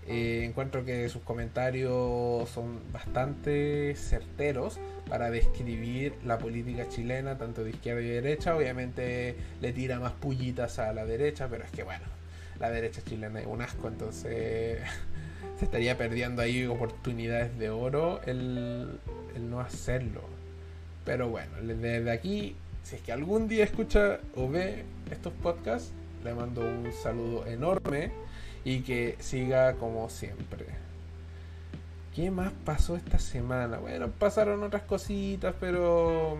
Eh, 0.09 0.45
encuentro 0.47 0.83
que 0.87 1.11
sus 1.11 1.21
comentarios 1.23 2.49
son 2.49 2.81
bastante 2.91 3.95
certeros 3.97 4.81
para 5.11 5.31
describir 5.31 6.15
la 6.25 6.39
política 6.39 6.89
chilena, 6.89 7.37
tanto 7.37 7.63
de 7.65 7.71
izquierda 7.71 8.01
y 8.01 8.07
de 8.07 8.15
derecha. 8.23 8.57
Obviamente 8.57 9.37
le 9.61 9.75
tira 9.75 10.01
más 10.01 10.13
pullitas 10.13 10.79
a 10.79 10.95
la 10.95 11.05
derecha, 11.05 11.49
pero 11.51 11.65
es 11.65 11.71
que 11.71 11.83
bueno, 11.83 12.07
la 12.59 12.71
derecha 12.71 13.03
chilena 13.03 13.41
es 13.41 13.47
un 13.47 13.61
asco, 13.61 13.89
entonces 13.89 14.79
se 15.59 15.65
estaría 15.67 15.99
perdiendo 15.99 16.41
ahí 16.41 16.65
oportunidades 16.65 17.59
de 17.59 17.69
oro 17.69 18.23
el, 18.25 18.99
el 19.37 19.51
no 19.51 19.61
hacerlo. 19.61 20.23
Pero 21.05 21.29
bueno, 21.29 21.53
desde 21.61 22.11
aquí, 22.11 22.57
si 22.83 22.97
es 22.97 23.03
que 23.03 23.13
algún 23.13 23.49
día 23.49 23.65
escucha 23.65 24.21
o 24.37 24.49
ve 24.49 24.85
estos 25.11 25.33
podcasts, 25.35 25.93
le 26.25 26.35
mando 26.35 26.61
un 26.61 26.93
saludo 26.93 27.47
enorme 27.47 28.13
y 28.65 28.81
que 28.81 29.17
siga 29.21 29.75
como 29.75 30.09
siempre. 30.11 30.67
¿Qué 32.15 32.31
más 32.31 32.53
pasó 32.65 32.97
esta 32.97 33.19
semana? 33.19 33.79
Bueno, 33.79 34.09
pasaron 34.09 34.63
otras 34.63 34.83
cositas, 34.83 35.55
pero 35.61 36.37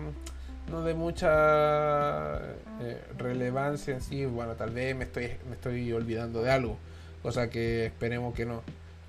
no 0.69 0.83
de 0.83 0.93
mucha 0.93 2.37
eh, 2.81 3.01
relevancia 3.17 3.93
en 3.93 4.01
sí. 4.01 4.25
Bueno, 4.25 4.53
tal 4.55 4.71
vez 4.71 4.95
me 4.95 5.05
estoy, 5.05 5.31
me 5.47 5.55
estoy 5.55 5.91
olvidando 5.93 6.41
de 6.43 6.51
algo, 6.51 6.77
cosa 7.23 7.49
que 7.49 7.85
esperemos 7.85 8.33
que 8.33 8.45
no. 8.45 8.61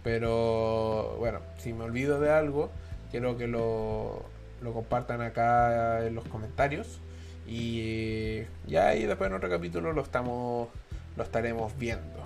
Pero 0.05 1.17
bueno, 1.19 1.41
si 1.59 1.73
me 1.73 1.85
olvido 1.85 2.21
de 2.21 2.31
algo, 2.31 2.71
quiero 3.11 3.37
que 3.37 3.49
lo, 3.49 4.23
lo 4.63 4.73
compartan 4.73 5.21
acá 5.21 6.07
en 6.07 6.15
los 6.15 6.25
comentarios. 6.25 7.01
Y 7.47 8.43
ya 8.67 8.89
ahí 8.89 9.05
después 9.05 9.29
en 9.29 9.37
otro 9.37 9.51
capítulo 9.51 9.93
lo 9.93 10.03
estamos 10.03 10.69
lo 11.17 11.23
estaremos 11.23 11.77
viendo. 11.79 12.23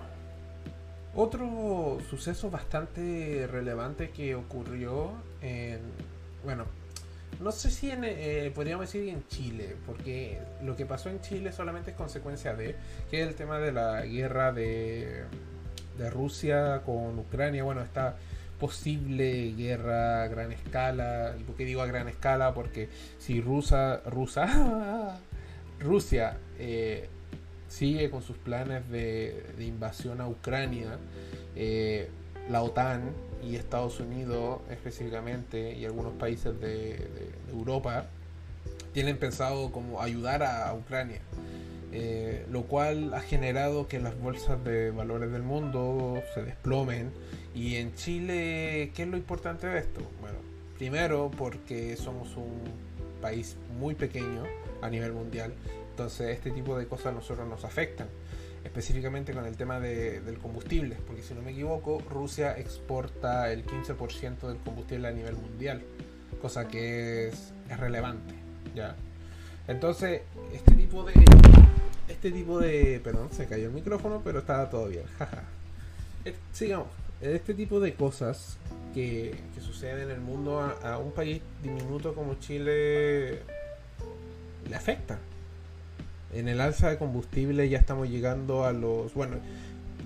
Otro 1.15 1.99
suceso 2.11 2.51
bastante 2.51 3.49
relevante 3.51 4.11
que 4.11 4.35
ocurrió 4.35 5.13
en, 5.41 5.81
bueno, 6.45 6.65
no 7.41 7.53
sé 7.53 7.71
si 7.71 7.91
en, 7.91 8.05
eh, 8.05 8.53
podríamos 8.55 8.87
decir 8.87 9.09
en 9.09 9.27
Chile, 9.29 9.77
porque 9.87 10.39
lo 10.63 10.77
que 10.77 10.85
pasó 10.85 11.09
en 11.09 11.21
Chile 11.23 11.53
solamente 11.53 11.93
es 11.93 11.97
consecuencia 11.97 12.55
de, 12.55 12.77
que 13.11 13.23
el 13.23 13.35
tema 13.35 13.59
de 13.59 13.73
la 13.73 14.03
guerra 14.03 14.53
de, 14.53 15.25
de 15.99 16.11
Rusia 16.11 16.83
con 16.85 17.19
Ucrania, 17.19 17.65
bueno, 17.65 17.83
esta 17.83 18.17
posible 18.59 19.55
guerra 19.57 20.25
a 20.25 20.29
gran 20.29 20.53
escala, 20.53 21.35
¿y 21.39 21.43
por 21.45 21.57
qué 21.57 21.65
digo 21.65 21.83
a 21.83 21.87
gran 21.87 22.09
escala? 22.09 22.55
Porque 22.55 22.89
si 23.19 23.41
Rusa, 23.41 24.01
Rusa, 24.07 25.19
Rusia 25.81 26.39
eh, 26.59 27.09
sigue 27.69 28.11
con 28.11 28.23
sus 28.23 28.37
planes 28.37 28.89
de, 28.91 29.45
invasión 29.59 30.21
a 30.21 30.29
Ucrania, 30.29 30.99
eh, 31.55 32.09
la 32.51 32.63
OTAN 32.63 33.11
y 33.45 33.57
Estados 33.57 34.01
Unidos 34.01 34.61
específicamente 34.71 35.75
y 35.75 35.85
algunos 35.85 36.15
países 36.15 36.59
de, 36.61 37.09
Europa 37.51 38.07
tienen 38.93 39.19
pensado 39.19 39.73
como 39.73 40.01
ayudar 40.01 40.43
a, 40.43 40.73
Ucrania. 40.75 41.21
Eh, 41.93 42.45
lo 42.51 42.65
cual 42.65 43.15
ha 43.15 43.21
generado 43.21 43.87
que 43.87 44.01
las 44.01 44.19
bolsas 44.19 44.63
de 44.65 44.91
valores 44.91 45.31
del 45.33 45.43
mundo 45.43 46.23
se 46.35 46.43
desplomen. 46.43 47.11
Y 47.57 47.77
en 47.77 47.93
Chile, 47.97 48.93
¿qué 48.95 49.03
es 49.03 49.09
lo 49.09 49.17
importante 49.17 49.67
de 49.67 49.81
esto? 49.81 50.01
Bueno, 50.21 50.39
primero 50.79 51.33
porque 51.37 51.97
somos 51.97 52.37
un 52.37 52.61
país 53.21 53.57
muy 53.81 53.97
pequeño 53.97 54.45
a 54.83 54.89
nivel 54.89 55.13
mundial 55.13 55.53
entonces 55.97 56.37
este 56.37 56.51
tipo 56.51 56.79
de 56.79 56.87
cosas 56.87 57.07
a 57.07 57.13
nosotros 57.13 57.49
nos 57.49 57.65
afectan. 57.65 58.07
específicamente 58.65 59.33
con 59.33 59.47
el 59.47 59.57
tema 59.57 59.81
de, 59.81 60.21
del 60.21 60.39
combustible, 60.39 60.97
porque 61.07 61.23
si 61.23 61.33
no 61.33 61.41
me 61.41 61.53
equivoco, 61.53 62.03
Rusia 62.11 62.59
exporta 62.59 63.51
el 63.51 63.65
15% 63.65 64.49
del 64.49 64.59
combustible 64.59 65.09
a 65.09 65.13
nivel 65.13 65.37
mundial, 65.37 65.83
cosa 66.43 66.69
que 66.69 67.29
es, 67.29 67.55
es 67.71 67.81
relevante, 67.81 68.35
¿ya? 68.75 68.97
Entonces, 69.69 70.23
este 70.53 70.75
tipo 70.75 71.05
de 71.05 71.15
este 72.09 72.31
tipo 72.33 72.59
de, 72.59 73.01
perdón, 73.03 73.29
se 73.31 73.47
cayó 73.47 73.69
el 73.69 73.73
micrófono, 73.73 74.21
pero 74.23 74.41
estaba 74.41 74.69
todo 74.69 74.89
bien, 74.89 75.05
jaja. 75.19 75.45
Sigamos, 76.53 76.89
este 77.21 77.55
tipo 77.55 77.81
de 77.81 77.95
cosas 77.95 78.59
que, 78.95 79.35
suceden 79.61 80.05
en 80.05 80.11
el 80.11 80.21
mundo 80.21 80.61
a, 80.61 80.99
un 80.99 81.13
país 81.13 81.43
diminuto 81.63 82.15
como 82.15 82.35
Chile 82.35 83.43
le 84.69 84.75
afecta. 84.75 85.19
En 86.33 86.49
el 86.49 86.61
alza 86.61 86.91
de 86.91 86.99
combustible 86.99 87.69
ya 87.69 87.79
estamos 87.79 88.09
llegando 88.09 88.65
a 88.65 88.73
los, 88.73 89.15
bueno, 89.15 89.37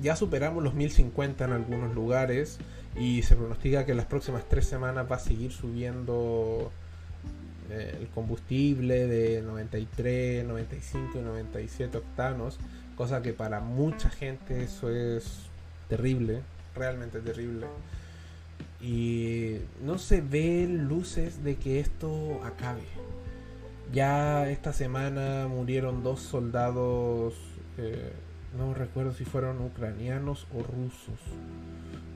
ya 0.02 0.16
superamos 0.16 0.62
los 0.62 0.74
1050 0.74 1.44
en 1.44 1.52
algunos 1.52 1.94
lugares 1.94 2.58
y 2.98 3.22
se 3.22 3.36
pronostica 3.36 3.84
que 3.84 3.92
en 3.92 3.96
las 3.96 4.06
próximas 4.06 4.44
tres 4.48 4.66
semanas 4.66 5.06
va 5.10 5.16
a 5.16 5.20
seguir 5.20 5.52
subiendo 5.52 6.72
eh, 7.70 7.96
el 8.00 8.08
combustible 8.08 9.06
de 9.06 9.42
93, 9.42 10.44
95 10.44 11.18
y 11.18 11.22
97 11.22 11.98
octanos, 11.98 12.58
cosa 12.96 13.22
que 13.22 13.32
para 13.32 13.60
mucha 13.60 14.10
gente 14.10 14.64
eso 14.64 14.90
es 14.90 15.42
terrible, 15.88 16.40
realmente 16.80 17.20
terrible. 17.20 17.66
Y 18.80 19.58
no 19.84 19.98
se 19.98 20.22
ven 20.22 20.88
luces 20.88 21.44
de 21.44 21.56
que 21.56 21.78
esto 21.78 22.40
acabe. 22.44 22.82
Ya 23.92 24.48
esta 24.48 24.72
semana 24.72 25.46
murieron 25.48 26.02
dos 26.02 26.20
soldados, 26.20 27.34
eh, 27.76 28.12
no 28.56 28.72
recuerdo 28.72 29.12
si 29.12 29.24
fueron 29.24 29.60
ucranianos 29.60 30.46
o 30.54 30.62
rusos, 30.62 31.20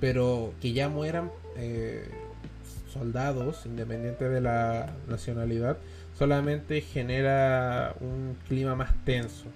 pero 0.00 0.54
que 0.60 0.72
ya 0.72 0.88
mueran 0.88 1.30
eh, 1.56 2.08
soldados, 2.90 3.66
independiente 3.66 4.28
de 4.28 4.40
la 4.40 4.94
nacionalidad, 5.08 5.76
solamente 6.16 6.80
genera 6.80 7.94
un 8.00 8.36
clima 8.48 8.74
más 8.74 8.94
tenso. 9.04 9.46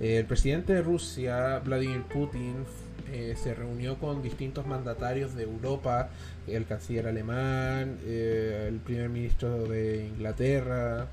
el 0.00 0.26
presidente 0.26 0.74
de 0.74 0.82
Rusia, 0.82 1.60
Vladimir 1.64 2.02
Putin, 2.02 2.64
eh, 3.12 3.36
se 3.36 3.54
reunió 3.54 3.98
con 3.98 4.22
distintos 4.22 4.66
mandatarios 4.66 5.34
de 5.34 5.42
Europa, 5.42 6.08
el 6.46 6.64
canciller 6.64 7.06
alemán, 7.06 7.98
eh, 8.04 8.66
el 8.68 8.78
primer 8.80 9.10
ministro 9.10 9.64
de 9.68 10.06
Inglaterra, 10.06 11.08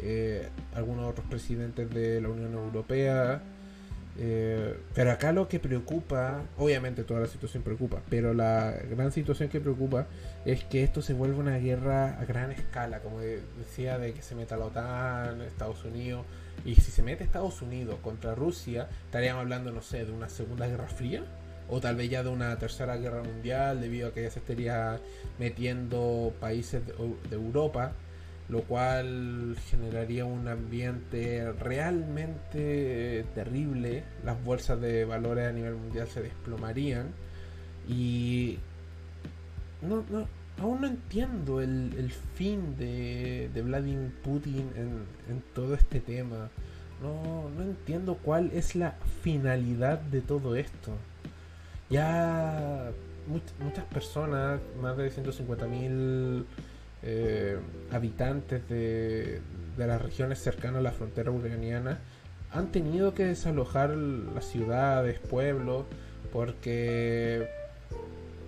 eh, 0.00 0.48
algunos 0.74 1.08
otros 1.10 1.26
presidentes 1.26 1.88
de 1.90 2.20
la 2.20 2.28
Unión 2.28 2.54
Europea. 2.54 3.40
pero 4.94 5.12
acá 5.12 5.30
lo 5.30 5.46
que 5.46 5.60
preocupa, 5.60 6.42
obviamente 6.56 7.04
toda 7.04 7.20
la 7.20 7.28
situación 7.28 7.62
preocupa, 7.62 8.02
pero 8.10 8.34
la 8.34 8.72
gran 8.90 9.12
situación 9.12 9.48
que 9.48 9.60
preocupa 9.60 10.08
es 10.44 10.64
que 10.64 10.82
esto 10.82 11.02
se 11.02 11.14
vuelva 11.14 11.38
una 11.38 11.58
guerra 11.58 12.18
a 12.20 12.24
gran 12.24 12.50
escala, 12.50 12.98
como 12.98 13.20
decía, 13.20 13.96
de 13.98 14.12
que 14.14 14.22
se 14.22 14.34
meta 14.34 14.56
la 14.56 14.66
OTAN, 14.66 15.42
Estados 15.42 15.84
Unidos, 15.84 16.26
y 16.64 16.74
si 16.74 16.90
se 16.90 17.02
mete 17.02 17.24
Estados 17.24 17.62
Unidos 17.62 17.96
contra 18.02 18.34
Rusia, 18.34 18.88
estaríamos 19.04 19.42
hablando, 19.42 19.72
no 19.72 19.82
sé, 19.82 20.04
de 20.04 20.12
una 20.12 20.28
segunda 20.28 20.66
guerra 20.66 20.88
fría. 20.88 21.24
O 21.70 21.80
tal 21.80 21.96
vez 21.96 22.08
ya 22.08 22.22
de 22.22 22.30
una 22.30 22.56
tercera 22.58 22.96
guerra 22.96 23.22
mundial, 23.22 23.80
debido 23.80 24.08
a 24.08 24.14
que 24.14 24.22
ya 24.22 24.30
se 24.30 24.38
estaría 24.38 24.98
metiendo 25.38 26.32
países 26.40 26.82
de, 26.86 26.94
Europa, 27.30 27.92
lo 28.48 28.62
cual 28.62 29.54
generaría 29.68 30.24
un 30.24 30.48
ambiente 30.48 31.52
realmente 31.52 33.26
terrible. 33.34 34.04
Las 34.24 34.42
bolsas 34.42 34.80
de 34.80 35.04
valores 35.04 35.46
a 35.46 35.52
nivel 35.52 35.74
mundial 35.74 36.08
se 36.08 36.22
desplomarían. 36.22 37.08
Y 37.86 38.58
no, 39.82 40.04
no, 40.10 40.26
aún 40.60 40.80
no 40.80 40.86
entiendo 40.86 41.60
el, 41.60 42.12
fin 42.34 42.76
de, 42.76 43.50
Vladimir 43.64 44.12
Putin 44.22 44.70
en, 45.28 45.42
todo 45.54 45.74
este 45.74 46.00
tema. 46.00 46.50
No, 47.02 47.48
no 47.50 47.62
entiendo 47.62 48.18
cuál 48.22 48.50
es 48.52 48.74
la 48.74 48.96
finalidad 49.22 50.00
de 50.00 50.20
todo 50.20 50.56
esto. 50.56 50.92
Ya 51.90 52.90
muchas 53.60 53.84
personas, 53.84 54.60
más 54.80 54.96
de 54.96 55.10
150 55.10 55.66
mil 55.66 56.46
eh, 57.02 57.58
habitantes 57.92 58.68
de, 58.68 59.40
de 59.76 59.86
las 59.86 60.02
regiones 60.02 60.40
cercanas 60.40 60.78
a 60.78 60.82
la 60.82 60.92
frontera 60.92 61.30
ucraniana, 61.30 62.00
han 62.50 62.72
tenido 62.72 63.14
que 63.14 63.26
desalojar 63.26 63.90
las 63.90 64.46
ciudades, 64.46 65.20
pueblos, 65.20 65.84
porque 66.32 67.48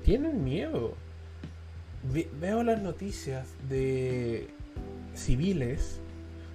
tienen 0.04 0.42
miedo 0.42 0.96
veo 2.02 2.62
las 2.62 2.80
noticias 2.80 3.46
de 3.68 4.48
civiles 5.14 6.00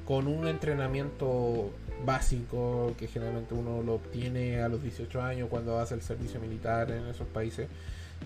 con 0.05 0.27
un 0.27 0.47
entrenamiento 0.47 1.71
básico 2.05 2.93
que 2.97 3.07
generalmente 3.07 3.53
uno 3.53 3.81
lo 3.81 3.95
obtiene 3.95 4.61
a 4.61 4.69
los 4.69 4.81
18 4.81 5.21
años 5.21 5.49
cuando 5.49 5.79
hace 5.79 5.95
el 5.95 6.01
servicio 6.01 6.39
militar 6.39 6.91
en 6.91 7.07
esos 7.07 7.27
países 7.27 7.67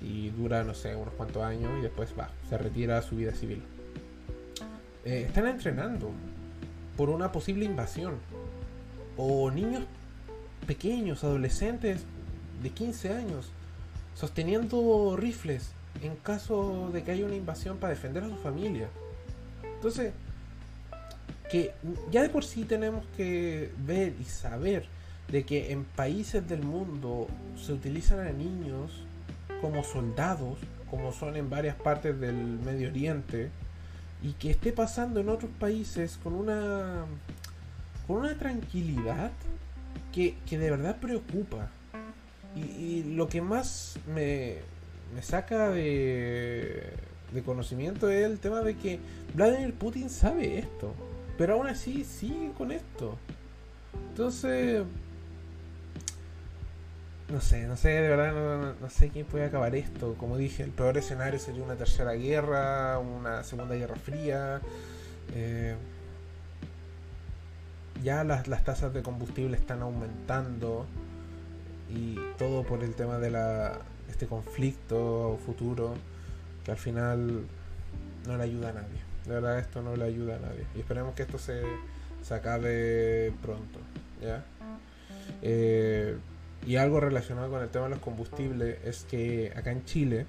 y 0.02 0.30
dura, 0.30 0.64
no 0.64 0.74
sé, 0.74 0.96
unos 0.96 1.14
cuantos 1.14 1.44
años 1.44 1.72
y 1.80 1.82
después 1.82 2.14
va, 2.18 2.30
se 2.50 2.58
retira 2.58 2.98
a 2.98 3.02
su 3.02 3.16
vida 3.16 3.34
civil. 3.34 3.64
Eh, 5.06 5.26
están 5.28 5.48
entrenando 5.48 6.12
por 6.98 7.10
una 7.10 7.32
posible 7.32 7.66
invasión. 7.66 8.16
O 9.18 9.52
niños 9.52 9.84
pequeños, 10.68 11.24
adolescentes 11.24 12.04
de 12.62 12.70
15 12.70 13.10
años, 13.10 13.52
sosteniendo 14.16 15.16
rifles 15.18 15.72
en 16.02 16.16
caso 16.16 16.90
de 16.94 17.04
que 17.04 17.12
haya 17.12 17.26
una 17.26 17.36
invasión 17.36 17.78
para 17.78 17.94
defender 17.94 18.24
a 18.24 18.30
su 18.30 18.38
familia. 18.38 18.88
Entonces, 19.64 20.14
que 21.50 21.74
ya 22.12 22.22
de 22.22 22.30
por 22.30 22.46
sí 22.46 22.64
tenemos 22.64 23.06
que 23.18 23.72
ver 23.86 24.14
y 24.20 24.24
saber 24.26 24.86
de 25.32 25.44
que 25.44 25.72
en 25.72 25.84
países 25.84 26.48
del 26.48 26.64
mundo 26.64 27.28
se 27.58 27.74
utilizan 27.74 28.20
a 28.20 28.32
niños 28.32 29.04
como 29.62 29.84
soldados, 29.84 30.58
como 30.90 31.12
son 31.12 31.36
en 31.36 31.50
varias 31.50 31.76
partes 31.76 32.20
del 32.20 32.36
Medio 32.36 32.90
Oriente, 32.90 33.50
y 34.22 34.34
que 34.34 34.52
esté 34.52 34.72
pasando 34.72 35.20
en 35.20 35.30
otros 35.30 35.52
países 35.60 36.20
con 36.22 36.34
una 36.34 37.06
con 38.08 38.18
una 38.18 38.36
tranquilidad 38.36 39.32
que, 40.12 40.36
de 40.50 40.72
verdad 40.72 40.98
preocupa. 40.98 41.70
y 42.56 43.04
lo 43.04 43.30
que 43.30 43.42
más 43.42 44.00
me, 44.14 44.58
me 45.14 45.22
saca 45.22 45.70
de, 45.70 46.92
de 47.34 47.44
conocimiento 47.44 48.10
es 48.10 48.26
el 48.26 48.40
tema 48.40 48.62
de 48.62 48.76
que 48.76 49.00
Vladimir 49.34 49.74
Putin 49.74 50.10
sabe 50.10 50.60
esto, 50.60 50.94
pero 51.38 51.56
aún 51.56 51.68
así 51.68 52.04
sigue 52.04 52.52
con 52.58 52.72
esto. 52.72 53.18
Entonces, 54.10 54.84
no 57.30 57.42
sé, 57.42 57.68
no 57.68 57.78
sé, 57.78 57.90
de 57.90 58.10
verdad 58.10 58.76
no, 58.80 58.90
sé 58.90 59.10
quién 59.10 59.26
puede 59.26 59.46
acabar 59.46 59.76
esto. 59.76 60.16
Como 60.18 60.38
dije, 60.38 60.64
el 60.64 60.72
peor 60.72 60.98
escenario 60.98 61.40
sería 61.40 61.64
una 61.64 61.76
tercera 61.76 62.14
guerra, 62.14 62.98
una 63.00 63.44
segunda 63.44 63.76
guerra 63.76 63.96
fría. 63.96 64.62
Eh, 65.36 65.76
ya 68.04 68.24
las, 68.24 68.48
las 68.48 68.64
tasas 68.64 68.94
de 68.94 69.04
combustible 69.04 69.58
están 69.58 69.82
aumentando 69.82 70.86
y 71.90 72.18
todo 72.38 72.64
por 72.64 72.84
el 72.84 72.96
tema 72.96 73.20
de 73.20 73.32
la, 73.32 73.80
este 74.20 74.28
conflicto 74.28 75.40
futuro 75.46 75.94
que 76.66 76.72
al 76.72 76.78
final 76.78 77.46
no 78.28 78.38
le 78.38 78.44
ayuda 78.44 78.70
a 78.70 78.74
nadie. 78.74 79.00
De 79.26 79.34
verdad 79.34 79.60
esto 79.60 79.82
no 79.82 79.96
le 79.96 80.04
ayuda 80.04 80.36
a 80.36 80.40
nadie. 80.40 80.66
Y 80.76 80.80
esperemos 80.80 81.16
que 81.16 81.22
esto 81.22 81.40
se, 81.40 81.62
se 82.22 82.34
acabe 82.34 83.32
pronto. 83.42 83.80
¿ya? 84.22 84.44
Eh, 85.42 86.18
y 86.68 86.76
algo 86.76 87.00
relacionado 87.00 87.50
con 87.50 87.62
el 87.62 87.70
tema 87.70 87.86
de 87.86 87.92
los 87.92 88.00
combustibles 88.00 88.80
es 88.84 89.06
que 89.10 89.54
acá 89.56 89.72
en 89.72 89.86
Chile 89.86 90.26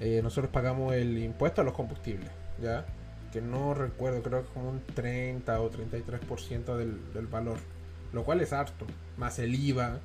eh, 0.00 0.20
nosotros 0.22 0.50
pagamos 0.50 0.94
el 0.94 1.18
impuesto 1.18 1.60
a 1.60 1.64
los 1.64 1.74
combustibles. 1.74 2.30
¿ya? 2.62 2.86
Que 3.30 3.42
no 3.42 3.74
recuerdo, 3.74 4.22
creo 4.22 4.40
que 4.40 4.48
es 4.48 4.54
como 4.54 4.70
un 4.70 4.80
30 4.94 5.60
o 5.60 5.70
33% 5.70 6.76
del, 6.78 7.12
del 7.12 7.26
valor. 7.26 7.58
Lo 8.14 8.24
cual 8.24 8.40
es 8.40 8.54
harto. 8.54 8.86
Más 9.18 9.38
el 9.38 9.54
IVA 9.54 10.00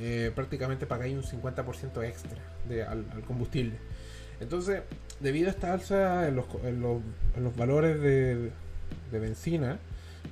eh, 0.00 0.30
prácticamente 0.34 0.86
pagáis 0.86 1.16
un 1.16 1.22
50% 1.22 2.04
extra 2.06 2.38
de, 2.68 2.84
al, 2.84 3.04
combustible. 3.26 3.74
Entonces, 4.40 4.82
debido 5.20 5.48
a 5.48 5.50
esta 5.50 5.72
alza 5.72 6.28
en 6.28 6.36
los, 6.36 6.46
en 6.64 6.80
los, 6.80 7.56
valores 7.56 8.00
de, 8.00 8.50
de 9.10 9.18
benzina, 9.18 9.78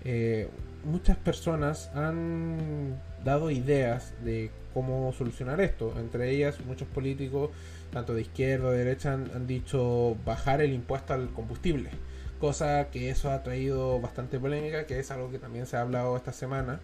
eh, 0.04 0.48
muchas 0.84 1.16
personas 1.16 1.90
han 1.94 3.00
dado 3.24 3.50
ideas 3.50 4.14
de 4.24 4.52
cómo 4.72 5.12
solucionar 5.12 5.60
esto. 5.60 5.94
Entre 5.98 6.30
ellas, 6.30 6.60
muchos 6.64 6.86
políticos, 6.86 7.50
tanto 7.92 8.14
de 8.14 8.22
izquierda 8.22 8.68
o 8.68 8.70
de 8.70 8.78
derecha, 8.78 9.14
han, 9.14 9.30
han, 9.34 9.48
dicho 9.48 10.16
bajar 10.24 10.60
el 10.60 10.72
impuesto 10.72 11.12
al 11.14 11.30
combustible. 11.30 11.90
Cosa 12.38 12.88
que 12.92 13.10
eso 13.10 13.32
ha 13.32 13.42
traído 13.42 14.00
bastante 14.00 14.38
polémica, 14.38 14.86
que 14.86 15.00
es 15.00 15.10
algo 15.10 15.32
que 15.32 15.40
también 15.40 15.66
se 15.66 15.76
ha 15.76 15.80
hablado 15.80 16.16
esta 16.16 16.32
semana 16.32 16.78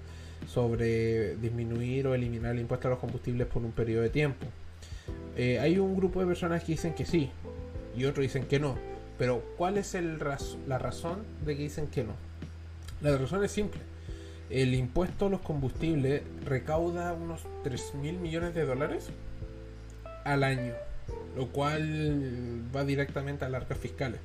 sobre 0.47 1.37
disminuir 1.37 2.07
o 2.07 2.15
eliminar 2.15 2.53
el 2.53 2.61
impuesto 2.61 2.89
a 2.89 2.91
los 2.93 3.01
combustibles 3.01 3.47
por 3.47 3.63
un 3.65 3.73
periodo 3.73 4.03
de 4.03 4.11
tiempo. 4.11 4.47
Eh, 5.37 5.59
hay 5.59 5.79
un 5.79 5.97
grupo 5.97 6.21
de 6.21 6.27
personas 6.27 6.63
que 6.63 6.73
dicen 6.73 6.95
que 6.95 7.07
sí 7.07 7.31
y 7.97 8.05
otros 8.05 8.23
dicen 8.23 8.45
que 8.45 8.59
no. 8.59 8.77
Pero 9.19 9.43
¿cuál 9.57 9.79
es 9.79 9.95
el 9.95 10.19
la 10.67 10.79
razón 10.79 11.23
de 11.45 11.57
que 11.57 11.63
dicen 11.63 11.87
que 11.87 12.05
no? 12.05 12.15
La 13.01 13.17
razón 13.17 13.45
es 13.45 13.51
simple. 13.51 13.81
El 14.51 14.75
impuesto 14.75 15.27
a 15.27 15.31
los 15.31 15.41
combustibles 15.41 16.23
recauda 16.45 17.13
unos 17.15 17.43
3 17.65 17.95
mil 17.95 18.19
millones 18.19 18.55
de 18.55 18.65
dólares 18.65 19.09
al 20.25 20.45
año, 20.45 20.75
lo 21.37 21.49
cual 21.49 22.63
va 22.75 22.85
directamente 22.85 23.45
a 23.45 23.49
las 23.49 23.63
arcas 23.63 23.79
fiscales. 23.79 24.21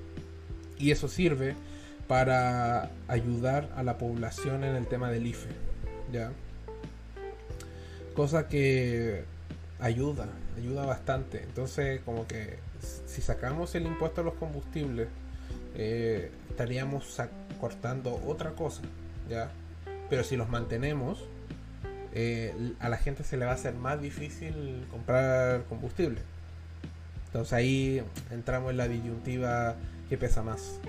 Y 0.78 0.92
eso 0.92 1.08
sirve 1.08 1.56
para 2.08 2.90
ayudar 3.08 3.70
a 3.76 3.84
la 3.84 3.98
población 3.98 4.64
en 4.64 4.76
el 4.76 4.88
tema 4.88 5.12
del 5.12 5.28
IFE. 5.28 5.67
¿Ya? 6.12 6.32
Cosa 8.16 8.48
que 8.48 9.24
ayuda, 9.80 10.28
ayuda 10.58 10.86
bastante. 10.86 11.44
Entonces, 11.44 12.02
como 12.04 12.28
que 12.28 12.60
si 13.06 13.22
sacamos 13.22 13.76
el 13.76 13.86
impuesto 13.86 14.22
a 14.22 14.24
los 14.24 14.34
combustibles, 14.36 15.08
eh, 15.76 16.32
estaríamos 16.50 17.22
cortando 17.60 18.22
otra 18.26 18.52
cosa, 18.52 18.82
¿ya? 19.30 19.52
Pero 20.10 20.24
si 20.24 20.36
los 20.36 20.50
mantenemos, 20.50 21.26
eh, 22.14 22.74
a 22.80 22.90
la 22.90 22.98
gente 22.98 23.24
se 23.24 23.38
le 23.38 23.46
va 23.46 23.52
a 23.52 23.56
hacer 23.56 23.76
más 23.76 24.02
difícil 24.02 24.88
comprar 24.90 25.66
combustible. 25.66 26.22
Entonces 27.28 27.54
ahí 27.54 28.02
entramos 28.32 28.72
en 28.72 28.78
la 28.78 28.88
disyuntiva 28.88 29.76
que 30.10 30.18
pesa 30.18 30.42
más. 30.42 30.80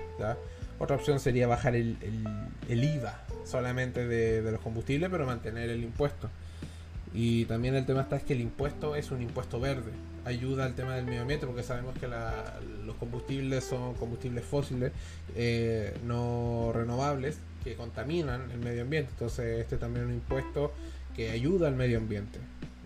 Otra 0.79 0.95
opción 0.95 1.19
sería 1.19 1.47
bajar 1.47 1.75
el, 1.75 1.97
IVA 2.67 3.19
solamente 3.49 4.07
de, 4.07 4.51
los 4.51 4.61
combustibles, 4.61 5.09
pero 5.09 5.25
mantener 5.25 5.69
el 5.69 5.83
impuesto. 5.83 6.29
Y 7.13 7.45
también 7.45 7.75
el 7.75 7.85
tema 7.85 8.01
está 8.01 8.17
es 8.17 8.23
que 8.23 8.33
el 8.33 8.41
impuesto 8.41 8.95
es 8.95 9.11
un 9.11 9.21
impuesto 9.21 9.59
verde. 9.59 9.91
Ayuda 10.25 10.65
al 10.65 10.75
tema 10.75 10.95
del 10.95 11.05
medio 11.05 11.21
ambiente 11.21 11.47
porque 11.47 11.63
sabemos 11.63 11.97
que 11.97 12.07
los 12.07 12.95
combustibles 12.97 13.63
son 13.63 13.95
combustibles 13.95 14.45
fósiles 14.45 14.91
eh, 15.35 15.97
no 16.05 16.71
renovables 16.73 17.39
que 17.63 17.75
contaminan 17.75 18.51
el 18.51 18.59
medio 18.59 18.83
ambiente. 18.83 19.11
Entonces 19.11 19.61
este 19.61 19.77
también 19.77 20.05
es 20.05 20.09
un 20.09 20.15
impuesto 20.15 20.71
que 21.15 21.31
ayuda 21.31 21.67
al 21.67 21.75
medio 21.75 21.97
ambiente. 21.97 22.39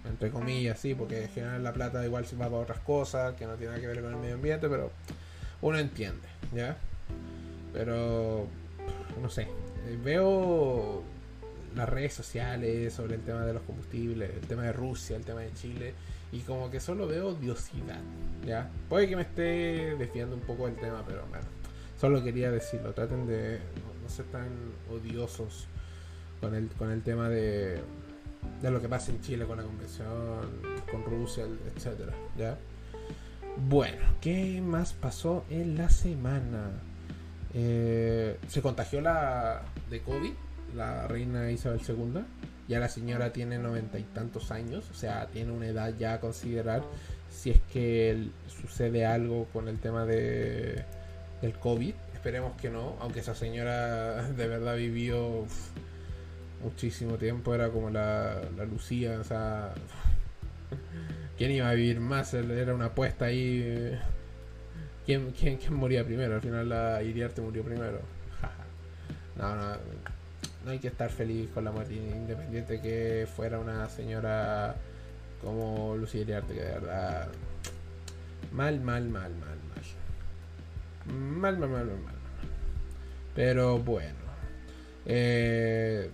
Entre 0.05 0.29
comillas, 0.31 0.79
sí, 0.79 0.95
porque 0.95 1.27
general 1.33 1.63
la 1.63 1.73
plata 1.73 2.05
igual 2.05 2.25
se 2.25 2.35
va 2.35 2.45
para 2.45 2.61
otras 2.61 2.79
cosas 2.79 3.35
que 3.35 3.45
no 3.45 3.55
tienen 3.55 3.79
que 3.79 3.87
ver 3.87 4.01
con 4.01 4.13
el 4.13 4.19
medio 4.19 4.35
ambiente, 4.35 4.67
pero 4.67 4.91
uno 5.61 5.77
entiende, 5.77 6.27
¿ya? 6.53 6.77
Pero, 7.71 8.47
no 9.21 9.29
sé, 9.29 9.47
veo 10.03 11.03
las 11.75 11.89
redes 11.89 12.13
sociales 12.13 12.93
sobre 12.93 13.15
el 13.15 13.21
tema 13.21 13.45
de 13.45 13.53
los 13.53 13.63
combustibles, 13.63 14.29
el 14.29 14.47
tema 14.47 14.63
de 14.63 14.73
Rusia, 14.73 15.15
el 15.15 15.23
tema 15.23 15.41
de 15.41 15.53
Chile, 15.53 15.93
y 16.31 16.39
como 16.39 16.69
que 16.69 16.79
solo 16.79 17.07
veo 17.07 17.29
odiosidad, 17.29 18.01
¿ya? 18.45 18.69
Puede 18.89 19.07
que 19.07 19.15
me 19.15 19.23
esté 19.23 19.95
desviando 19.97 20.35
un 20.35 20.41
poco 20.41 20.65
del 20.65 20.75
tema, 20.75 21.03
pero 21.05 21.25
bueno, 21.29 21.45
solo 21.99 22.23
quería 22.23 22.51
decirlo, 22.51 22.93
traten 22.93 23.27
de 23.27 23.59
no, 24.01 24.09
ser 24.09 24.25
tan 24.25 24.49
odiosos 24.91 25.67
con 26.41 26.55
el, 26.55 26.67
con 26.69 26.91
el 26.91 27.01
tema 27.01 27.29
de, 27.29 27.81
de 28.61 28.71
lo 28.71 28.81
que 28.81 28.89
pasa 28.89 29.11
en 29.11 29.21
Chile 29.21 29.45
con 29.45 29.57
la 29.57 29.63
convención, 29.63 30.07
con 30.91 31.03
Rusia, 31.05 31.45
etcétera, 31.75 32.13
¿ya? 32.37 32.57
Bueno, 33.69 34.03
¿qué 34.19 34.61
más 34.61 34.93
pasó 34.93 35.45
en 35.49 35.77
la 35.77 35.89
semana? 35.89 36.71
Eh, 37.53 38.37
se 38.47 38.61
contagió 38.61 39.01
la 39.01 39.61
de 39.89 40.01
COVID 40.01 40.33
la 40.75 41.07
reina 41.07 41.51
Isabel 41.51 41.81
II. 41.87 42.23
Ya 42.67 42.79
la 42.79 42.89
señora 42.89 43.33
tiene 43.33 43.57
noventa 43.57 43.99
y 43.99 44.03
tantos 44.03 44.51
años, 44.51 44.89
o 44.89 44.93
sea, 44.93 45.27
tiene 45.27 45.51
una 45.51 45.67
edad 45.67 45.93
ya 45.97 46.13
a 46.13 46.19
considerar 46.19 46.81
si 47.29 47.51
es 47.51 47.59
que 47.71 48.29
sucede 48.47 49.05
algo 49.05 49.45
con 49.51 49.67
el 49.67 49.79
tema 49.79 50.05
de, 50.05 50.83
del 51.41 51.53
COVID. 51.59 51.93
Esperemos 52.13 52.53
que 52.61 52.69
no, 52.69 52.95
aunque 53.01 53.19
esa 53.19 53.35
señora 53.35 54.29
de 54.37 54.47
verdad 54.47 54.77
vivió 54.77 55.45
muchísimo 56.63 57.17
tiempo, 57.17 57.53
era 57.53 57.69
como 57.69 57.89
la, 57.89 58.41
la 58.55 58.63
Lucía, 58.63 59.19
o 59.19 59.23
sea, 59.25 59.73
¿quién 61.37 61.51
iba 61.51 61.69
a 61.69 61.73
vivir 61.73 61.99
más? 61.99 62.33
Era 62.33 62.73
una 62.73 62.85
apuesta 62.85 63.25
ahí. 63.25 63.99
¿Quién, 65.05 65.31
quién, 65.31 65.57
quién 65.57 65.73
moría 65.73 66.03
primero? 66.05 66.35
Al 66.35 66.41
final 66.41 66.69
la 66.69 67.03
Iriarte 67.03 67.41
murió 67.41 67.63
primero. 67.63 67.99
no, 69.37 69.55
no 69.55 69.77
no 70.65 70.71
hay 70.71 70.79
que 70.79 70.87
estar 70.87 71.09
feliz 71.09 71.49
con 71.53 71.65
la 71.65 71.71
muerte, 71.71 71.93
independiente 71.93 72.79
que 72.81 73.27
fuera 73.35 73.59
una 73.59 73.89
señora 73.89 74.75
como 75.41 75.95
Lucía 75.97 76.21
Iriarte, 76.21 76.53
que 76.53 76.61
de 76.61 76.71
verdad. 76.71 77.27
Mal, 78.53 78.79
mal, 78.79 79.03
mal, 79.09 79.31
mal, 79.35 79.57
mal. 79.57 81.15
Mal, 81.15 81.57
mal, 81.57 81.69
mal, 81.69 81.85
mal, 81.85 81.97
mal. 81.99 82.15
Pero 83.35 83.79
bueno. 83.79 84.23
Eh, 85.05 86.09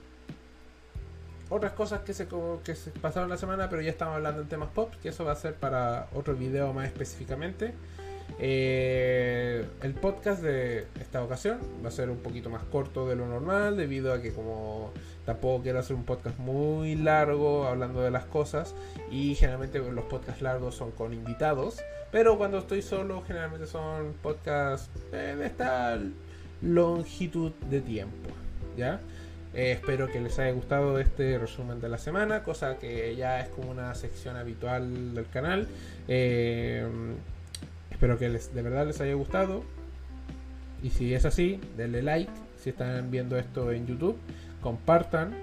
otras 1.50 1.74
cosas 1.74 2.02
que 2.02 2.14
se, 2.14 2.28
que 2.64 2.76
se 2.76 2.92
pasaron 2.92 3.30
la 3.30 3.38
semana, 3.38 3.70
pero 3.70 3.82
ya 3.82 3.92
estamos 3.92 4.16
hablando 4.16 4.42
en 4.42 4.48
temas 4.48 4.70
pop, 4.70 4.94
que 5.02 5.10
eso 5.10 5.26
va 5.26 5.34
a 5.34 5.36
ser 5.36 5.56
para 5.56 6.08
otro 6.14 6.36
video 6.36 6.74
más 6.74 6.88
específicamente. 6.88 7.74
Eh, 8.38 9.66
el 9.82 9.94
podcast 9.96 10.42
de 10.42 10.86
esta 11.00 11.24
ocasión 11.24 11.60
va 11.84 11.90
a 11.90 11.92
ser 11.92 12.10
un 12.10 12.18
poquito 12.18 12.50
más 12.50 12.64
corto 12.64 13.08
de 13.08 13.16
lo 13.16 13.28
normal 13.28 13.76
debido 13.76 14.14
a 14.14 14.22
que 14.22 14.32
como 14.32 14.94
tampoco 15.26 15.64
quiero 15.64 15.80
hacer 15.80 15.96
un 15.96 16.06
podcast 16.06 16.38
muy 16.40 16.96
largo 16.96 17.66
hablando 17.66 18.02
de 18.02 18.12
las 18.12 18.26
cosas 18.26 18.76
y 19.12 19.36
generalmente 19.36 19.80
los 19.80 20.06
podcasts 20.06 20.42
largos 20.42 20.76
son 20.76 20.92
con 20.92 21.14
invitados, 21.14 21.82
pero 22.12 22.38
cuando 22.38 22.60
estoy 22.60 22.82
solo 22.82 23.24
generalmente 23.26 23.68
son 23.68 24.14
podcasts 24.22 24.90
eh, 25.12 25.36
de 25.38 25.46
esta 25.46 26.00
longitud 26.62 27.52
de 27.70 27.82
tiempo, 27.82 28.30
¿ya? 28.78 29.00
Eh, 29.54 29.72
espero 29.72 30.08
que 30.08 30.22
les 30.22 30.38
haya 30.38 30.52
gustado 30.52 31.00
este 31.00 31.38
resumen 31.40 31.82
de 31.82 31.90
la 31.90 31.98
semana, 31.98 32.44
cosa 32.44 32.78
que 32.78 33.16
ya 33.16 33.40
es 33.40 33.50
como 33.50 33.72
una 33.72 33.96
sección 33.96 34.36
habitual 34.36 35.16
del 35.16 35.28
canal. 35.28 35.68
Espero 37.92 38.18
que 38.18 38.30
les, 38.30 38.54
de 38.54 38.62
verdad 38.62 38.88
les 38.88 39.00
haya 39.02 39.14
gustado. 39.14 39.64
Y 40.82 40.92
si 40.92 41.14
es 41.14 41.26
así, 41.26 41.60
denle 41.78 42.02
like 42.02 42.32
si 42.62 42.70
están 42.70 43.12
viendo 43.12 43.38
esto 43.38 43.72
en 43.72 43.88
YouTube. 43.88 44.18
Compartan. 44.62 45.34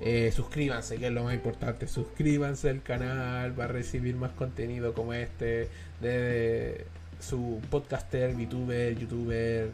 Eh, 0.00 0.32
suscríbanse, 0.32 0.96
que 0.96 1.08
es 1.08 1.12
lo 1.12 1.24
más 1.24 1.34
importante. 1.34 1.86
Suscríbanse 1.86 2.70
al 2.70 2.82
canal 2.82 3.52
para 3.52 3.68
recibir 3.68 4.16
más 4.16 4.32
contenido 4.32 4.94
como 4.94 5.12
este. 5.12 5.68
De, 6.00 6.86
su 7.20 7.60
podcaster, 7.70 8.34
VTuber, 8.34 8.98
youtuber, 8.98 9.70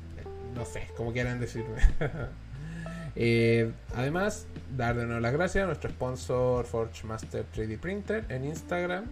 no 0.55 0.65
sé, 0.65 0.89
como 0.97 1.13
quieran 1.13 1.41
decirme. 1.41 1.81
Eh, 3.19 3.73
además, 3.95 4.47
dar 4.77 4.95
de 4.95 5.07
nuevo 5.07 5.21
las 5.21 5.33
gracias 5.33 5.65
a 5.65 5.67
nuestro 5.67 5.89
sponsor 5.89 6.67
Forge 6.67 7.07
Master 7.07 7.47
3D 7.57 7.79
Printer 7.79 8.27
en 8.29 8.45
Instagram. 8.45 9.07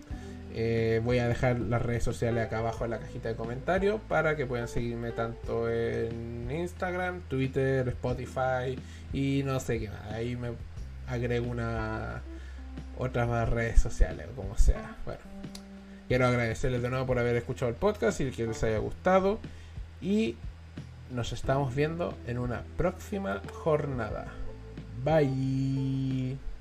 Eh, 0.57 1.01
voy 1.03 1.19
a 1.19 1.27
dejar 1.27 1.59
las 1.59 1.83
redes 1.83 2.05
sociales 2.05 2.47
acá 2.47 2.59
abajo 2.59 2.85
en 2.85 2.93
la 2.93 2.99
cajita 3.01 3.29
de 3.29 3.35
comentarios 3.35 4.01
para 4.09 4.37
que 4.37 4.47
puedan 4.47 4.69
seguirme 4.69 5.11
tanto 5.11 5.69
en 5.69 6.49
Instagram, 6.49 7.23
Twitter, 7.23 7.89
Spotify 7.89 8.79
y 9.13 9.43
no 9.45 9.59
sé 9.59 9.81
qué 9.81 9.89
más. 9.89 10.13
Ahí 10.13 10.37
me 10.37 10.53
agrego 11.09 11.51
una 11.51 12.23
otras 12.97 13.29
más 13.29 13.49
redes 13.49 13.81
sociales 13.81 14.29
o 14.33 14.37
como 14.41 14.57
sea. 14.57 14.97
Bueno, 15.05 15.21
quiero 16.07 16.27
agradecerles 16.27 16.83
de 16.83 16.91
nuevo 16.91 17.07
por 17.07 17.19
haber 17.19 17.35
escuchado 17.35 17.71
el 17.71 17.77
podcast 17.77 18.21
y 18.21 18.31
que 18.31 18.47
les 18.47 18.63
haya 18.63 18.79
gustado. 18.79 19.41
Y 20.01 20.37
nos 21.11 21.33
estamos 21.33 21.75
viendo 21.75 22.17
en 22.27 22.39
una 22.39 22.63
próxima 22.77 23.43
jornada. 23.53 24.27
Bye. 25.05 26.54